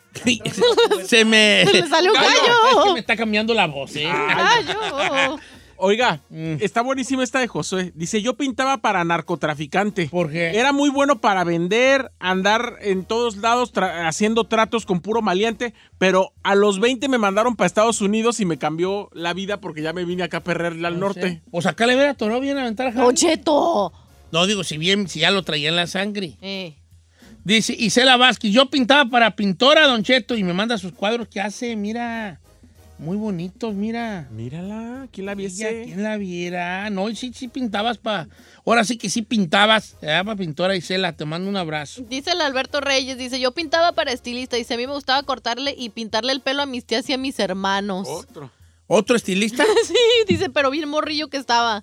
[1.07, 1.65] se me...
[1.67, 2.93] Se le salió un Es que gallo.
[2.95, 4.05] me está cambiando la voz, ¿eh?
[4.05, 5.39] Gallo.
[5.83, 6.57] Oiga, Mm.
[6.61, 7.93] está buenísima esta de Josué.
[7.95, 10.09] Dice, yo pintaba para narcotraficante.
[10.11, 10.51] ¿Por qué?
[10.59, 15.73] Era muy bueno para vender, andar en todos lados tra- haciendo tratos con puro maleante,
[15.97, 19.81] pero a los 20 me mandaron para Estados Unidos y me cambió la vida porque
[19.81, 21.41] ya me vine acá a perderle al norte.
[21.51, 23.03] Pues acá le hubiera atorado bien a aventar a Javi.
[23.07, 23.93] Don Cheto.
[24.33, 26.37] No, digo, si bien, si ya lo traía en la sangre.
[26.43, 26.77] Eh.
[27.51, 31.41] Dice Isela Vázquez, yo pintaba para pintora, Don Cheto, y me manda sus cuadros que
[31.41, 32.39] hace, mira,
[32.97, 34.29] muy bonitos, mira.
[34.31, 35.83] Mírala, ¿quién la viese?
[35.85, 36.89] ¿Quién la viera?
[36.91, 38.29] No, y sí, sí pintabas para...
[38.65, 39.97] Ahora sí que sí pintabas.
[40.01, 42.03] para pintora Isela, te mando un abrazo.
[42.09, 44.55] Dice el Alberto Reyes, dice, yo pintaba para estilista.
[44.55, 47.19] Dice, a mí me gustaba cortarle y pintarle el pelo a mis tías y a
[47.19, 48.07] mis hermanos.
[48.09, 48.53] Otro.
[48.87, 49.65] ¿Otro estilista?
[49.89, 49.97] Sí,
[50.29, 51.83] dice, pero bien morrillo que estaba.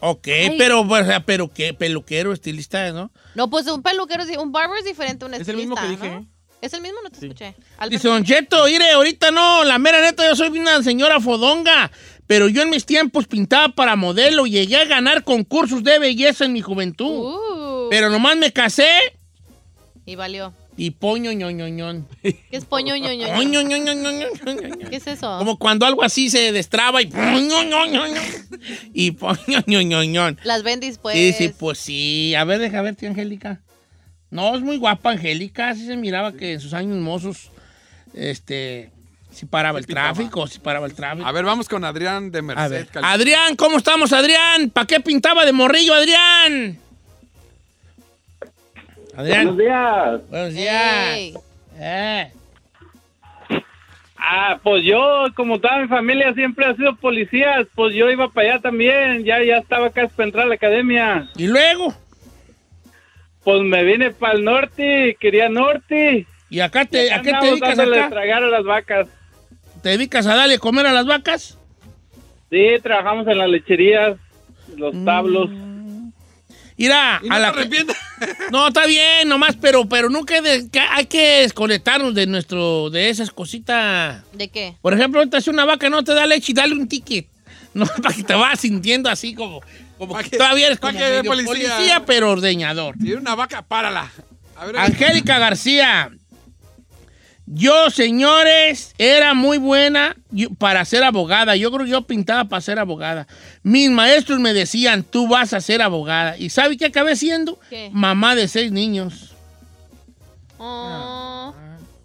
[0.00, 0.28] Ok,
[0.58, 3.10] pero, o sea, pero qué, peluquero, estilista, ¿no?
[3.34, 5.76] No, pues un peluquero, es- un barber es diferente a un Es estilista, el mismo
[6.00, 6.26] que dije, ¿no?
[6.60, 6.98] ¿Es el mismo?
[7.04, 7.26] No te Sí.
[7.26, 7.54] escuché.
[7.88, 8.08] Dice.
[8.08, 11.92] Don Cheto, mire, ahorita no, la mera neta, yo soy una señora fodonga,
[12.26, 16.52] pero yo en mis tiempos pintaba para modelo, llegué a ganar concursos de belleza en
[16.52, 18.88] mi juventud, Uh, pero nomás me casé
[20.04, 20.52] y valió.
[20.78, 22.06] Y poño ñoñoñón.
[22.22, 23.34] ¿Qué es poño, ño, ño, ño?
[23.34, 24.78] Poño.
[24.88, 25.36] ¿Qué es eso?
[25.38, 28.22] Como cuando algo así se destraba y poño ñoñoño.
[28.94, 30.38] Y poño ñoñoñón.
[30.44, 31.16] Las bendis, pues.
[31.16, 32.34] Sí, sí, pues sí.
[32.36, 33.60] A ver, deja verte, Angélica.
[34.30, 35.74] No, es muy guapa, Angélica.
[35.74, 37.50] Sí se miraba que en sus años mozos,
[38.14, 38.92] este,
[39.32, 41.26] si paraba el tráfico, si paraba el tráfico.
[41.26, 42.62] A ver, vamos con Adrián de Merced.
[42.62, 42.88] A ver.
[43.02, 44.70] Adrián, ¿cómo estamos, Adrián?
[44.70, 46.78] ¿Para qué pintaba de morrillo, Adrián?
[49.18, 49.56] Adrián.
[49.56, 50.20] días.
[50.30, 51.34] Buenos días.
[51.80, 52.32] Eh.
[54.16, 58.52] Ah, pues yo, como toda mi familia siempre ha sido policías, pues yo iba para
[58.52, 61.28] allá también, ya, ya estaba casi para entrar a la academia.
[61.36, 61.92] Y luego,
[63.42, 66.24] Pues me vine para el norte, quería norte.
[66.50, 68.08] ¿y acá te, a qué te dedicas acá?
[68.10, 69.08] tragar a las vacas.
[69.82, 71.58] ¿Te dedicas a darle a comer a las vacas?
[72.50, 74.16] Sí, trabajamos en las lecherías,
[74.76, 75.50] los tablos.
[76.78, 77.94] Mira, Y no a te la.
[78.52, 82.88] No, está bien, nomás, pero, pero nunca hay, de- que- hay que desconectarnos de nuestro,
[82.90, 84.22] de esas cositas.
[84.32, 84.74] ¿De qué?
[84.80, 87.26] Por ejemplo, ahorita si una vaca no te da leche, dale un ticket.
[87.74, 89.60] No, para que te vas sintiendo así como,
[89.98, 91.74] como que, que- todavía eres como que de medio policía.
[91.74, 92.02] policía.
[92.06, 92.94] pero ordeñador.
[93.00, 94.10] Si era una vaca, párala.
[94.56, 96.10] A ver, Angélica García.
[97.50, 100.16] Yo, señores, era muy buena
[100.58, 101.56] para ser abogada.
[101.56, 103.26] Yo creo que yo pintaba para ser abogada.
[103.62, 106.36] Mis maestros me decían, tú vas a ser abogada.
[106.36, 107.58] ¿Y sabe qué acabé siendo?
[107.70, 107.88] ¿Qué?
[107.92, 109.34] Mamá de seis niños.
[110.58, 111.54] Oh.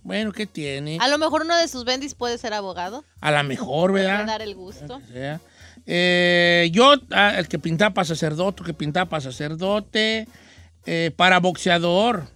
[0.03, 0.97] Bueno, ¿qué tiene?
[1.01, 3.03] A lo mejor uno de sus bendis puede ser abogado.
[3.19, 4.25] A la mejor, Puede ¿verdad?
[4.25, 5.01] dar el gusto.
[5.85, 10.27] Eh, yo, ah, el que pintaba para sacerdote, el que pintaba para sacerdote,
[10.85, 12.27] eh, para boxeador.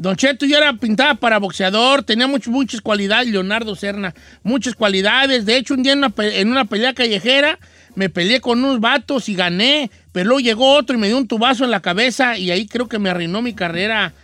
[0.00, 5.44] Don Cheto, yo era pintada para boxeador, tenía much- muchas cualidades, Leonardo Serna, muchas cualidades.
[5.44, 7.58] De hecho, un día en una, en una pelea callejera
[7.94, 11.28] me peleé con unos vatos y gané, pero luego llegó otro y me dio un
[11.28, 14.14] tubazo en la cabeza y ahí creo que me arruinó mi carrera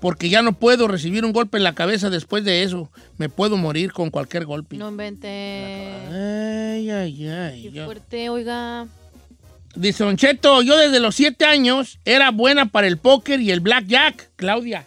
[0.00, 2.90] porque ya no puedo recibir un golpe en la cabeza después de eso.
[3.16, 4.76] Me puedo morir con cualquier golpe.
[4.76, 5.28] No invente.
[6.12, 7.70] Ay, ay, ay.
[7.72, 8.86] Qué fuerte, oiga.
[9.74, 13.60] Dice Don Cheto, yo desde los siete años era buena para el póker y el
[13.60, 14.84] blackjack, Claudia.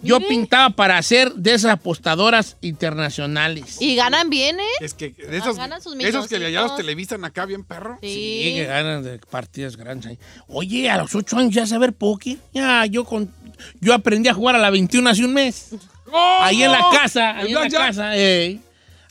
[0.00, 0.28] Yo Mire.
[0.28, 3.78] pintaba para hacer de esas apostadoras internacionales.
[3.80, 4.64] Y ganan bien, ¿eh?
[4.80, 7.98] Es que de esos, ganan sus de esos que ya los televisan acá bien perro.
[8.00, 8.08] Sí,
[8.44, 8.54] Sí.
[8.54, 10.18] que ganan de partidas grandes ahí.
[10.46, 12.36] Oye, a los ocho años ya saber póker.
[12.54, 13.32] Ya, yo con
[13.80, 15.70] yo aprendí a jugar a la 21 hace un mes.
[16.40, 18.16] Ahí en la casa, ahí en la casa.
[18.16, 18.62] ey.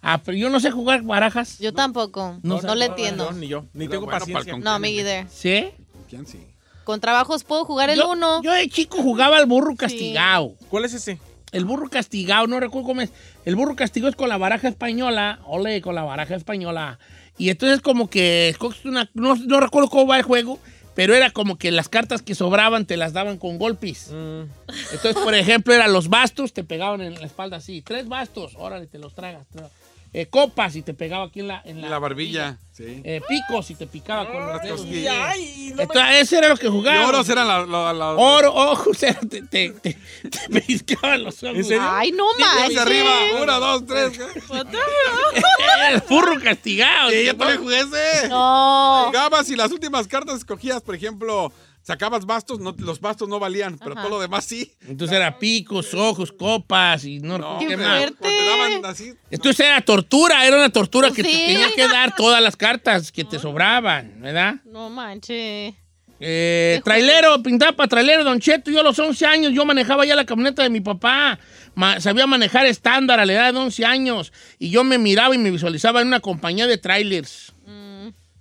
[0.01, 1.59] Ah, pero yo no sé jugar barajas.
[1.59, 2.39] Yo tampoco.
[2.41, 3.31] No No, le No, entiendo.
[3.33, 4.53] Ni yo, ni Pero tengo bueno, para el paciencia.
[4.53, 5.27] con- No, me either.
[5.29, 5.67] ¿Sí?
[6.09, 6.39] ¿Quién sí?
[6.87, 8.41] Con trabajos puedo jugar el yo, uno.
[8.41, 10.55] yo de chico jugaba al burro castigado.
[10.69, 11.19] ¿Cuál es ese?
[11.51, 13.11] El burro castigado, no recuerdo cómo es.
[13.43, 15.39] El burro castigado es con la baraja española.
[15.45, 16.97] Ole, con la baraja española.
[17.37, 19.09] Y entonces como que escoges una...
[19.13, 20.59] No, no recuerdo cómo va el juego,
[20.95, 24.07] pero era como que las cartas que sobraban te las daban con golpes.
[24.13, 27.81] Entonces, por ejemplo, eran los bastos, te pegaban en la espalda así.
[27.81, 29.45] Tres bastos, órale, te los tragas.
[29.53, 29.67] tra-
[30.13, 31.61] Eh, copas y te pegaba aquí en la...
[31.65, 32.57] En La barbilla.
[32.71, 33.01] Sí.
[33.03, 34.85] Eh, picos y te picaba con los las dedos.
[35.09, 37.07] Ay, no me- Entonces, ese era lo que Y jugaba.
[37.07, 39.93] oros eran la- la- la- Oro, ojos, era- te, te, te,
[40.29, 41.57] te pellizcaban los ojos.
[41.57, 41.83] ¿En serio?
[41.89, 42.77] Ay, no manches.
[42.77, 43.11] arriba.
[43.41, 44.19] Uno, dos, tres.
[45.91, 47.09] el burro castigado.
[47.11, 48.29] Sí, yo también jugué ese.
[48.29, 49.05] No.
[49.07, 51.51] Jugabas y las últimas cartas escogías, por ejemplo,
[51.87, 54.73] sacabas bastos, no, los bastos no valían, pero todo lo demás sí.
[54.89, 58.13] Entonces era picos, ojos, copas y no, No, ¿qué fuerte.
[58.19, 59.13] cuando te daban así.
[59.31, 61.31] Entonces era tortura, era una tortura Pues que sí.
[61.31, 64.55] te tenía que dar todas las cartas que te sobraban, ¿verdad?
[64.65, 65.75] No manches.
[66.19, 68.69] Eh, trailero, pintaba para trailero, Don Cheto.
[68.69, 71.39] Yo a los 11 años, yo manejaba ya la camioneta de mi papá.
[71.75, 74.33] Ma- sabía manejar estándar a la edad de 11 años.
[74.59, 77.53] Y yo me miraba y me visualizaba en una compañía de trailers.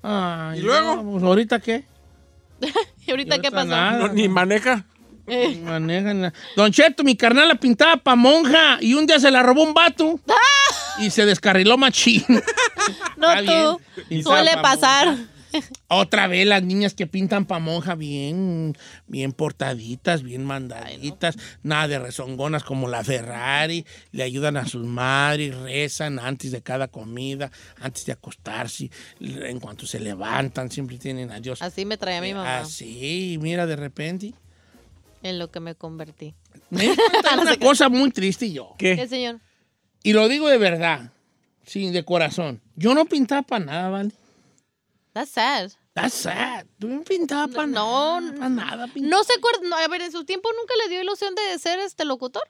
[0.03, 0.97] Ay, ¿Y luego?
[0.97, 1.85] no, pues, ¿Ahorita qué?
[3.07, 3.67] ¿Y ahorita qué pasó?
[3.67, 3.99] nada.
[3.99, 4.85] No, ni maneja.
[5.29, 9.43] Eh, Manejan Don Cheto, mi carnal la pintaba pa' monja y un día se la
[9.43, 10.21] robó un vato
[11.01, 12.25] y se descarriló machín.
[13.17, 13.81] no Está tú.
[14.23, 15.07] Suele pa' pasar.
[15.09, 15.23] monja.
[15.89, 18.77] Otra vez las niñas que pintan pa' monja bien,
[19.07, 25.57] bien portaditas, bien mandaditas, nada de rezongonas como la Ferrari, le ayudan a sus madres,
[25.57, 28.91] rezan antes de cada comida, antes de acostarse,
[29.21, 31.63] en cuanto se levantan, siempre tienen a Dios.
[31.63, 32.59] Así me traía mi mamá.
[32.59, 34.35] Así, mira, de repente.
[35.23, 36.35] En lo que me convertí.
[36.71, 36.89] Me
[37.41, 38.75] una cosa muy triste yo.
[38.79, 39.09] ¿Qué, ¿Qué?
[39.09, 39.41] señor?
[40.03, 41.13] Y lo digo de verdad,
[41.65, 42.61] sí, de corazón.
[42.77, 44.13] Yo no pintaba para nada, ¿vale?
[45.17, 45.73] That's sad.
[45.95, 46.67] That's sad.
[46.79, 48.37] Tú no pintaba para No, nada.
[48.39, 48.87] Para nada.
[48.89, 49.17] pintaba.
[49.17, 49.61] No se acuerda.
[49.67, 52.43] no, a ver, en su tiempo nunca le dio ilusión de ser este locutor.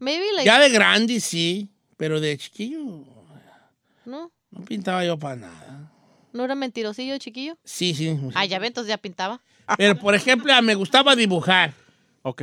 [0.00, 0.44] Maybe like.
[0.44, 2.80] Ya de grande sí, pero de chiquillo
[4.04, 5.92] No, no pintaba yo para nada.
[6.32, 7.56] no era mentirosillo, chiquillo.
[7.62, 8.08] Sí, sí.
[8.18, 8.28] sí.
[8.34, 9.40] Ah, ya ve, entonces ya pintaba.
[9.78, 11.72] Pero, por ejemplo, me gustaba dibujar.
[12.22, 12.42] Ok.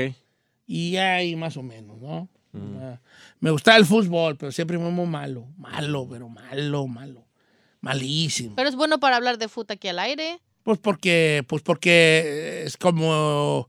[0.65, 2.29] Y ahí más o menos, ¿no?
[2.53, 2.99] Ah,
[3.41, 5.45] Me gustaba el fútbol, pero siempre fue muy malo.
[5.57, 7.26] Malo, pero malo, malo.
[7.81, 8.55] Malísimo.
[8.55, 10.39] Pero es bueno para hablar de fútbol aquí al aire.
[10.63, 13.67] Pues porque, pues porque es como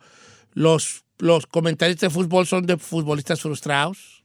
[0.53, 4.25] los, los comentaristas de fútbol son de futbolistas frustrados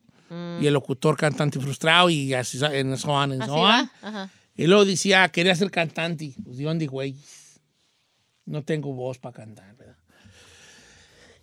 [0.59, 3.89] y el locutor cantante frustrado y así en so on, Así so on.
[4.55, 6.34] Y luego decía, quería ser cantante.
[6.43, 7.15] Pues yo dije, güey,
[8.45, 9.97] no tengo voz para cantar, ¿verdad?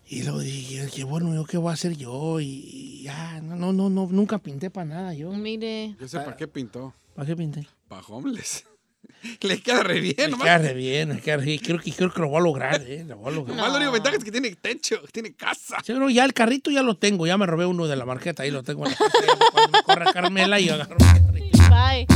[0.07, 2.41] Y luego dije, qué bueno, ¿yo qué voy a hacer yo?
[2.41, 5.31] Y, ya, no, no, no, no, nunca pinté para nada yo.
[5.31, 5.95] Mire.
[6.01, 6.93] Yo sé para qué pintó.
[7.15, 7.67] ¿Para qué pinté?
[7.91, 8.65] Para homeless.
[9.43, 10.45] Le queda re bien, nomás.
[10.47, 11.59] queda re bien, me queda re bien.
[11.59, 13.05] Creo que, creo que lo voy a lograr, ¿eh?
[13.05, 13.57] Lo voy a lograr.
[13.57, 15.79] Nomás lo único ventaja es que tiene techo, que tiene casa.
[15.85, 18.53] Sí, ya el carrito ya lo tengo, ya me robé uno de la marqueta, ahí
[18.53, 19.13] lo tengo en la casa.
[19.27, 21.59] ya Cuando me corra Carmela y agarro mi carrito.
[21.69, 22.07] Bye.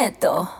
[0.00, 0.57] えェと。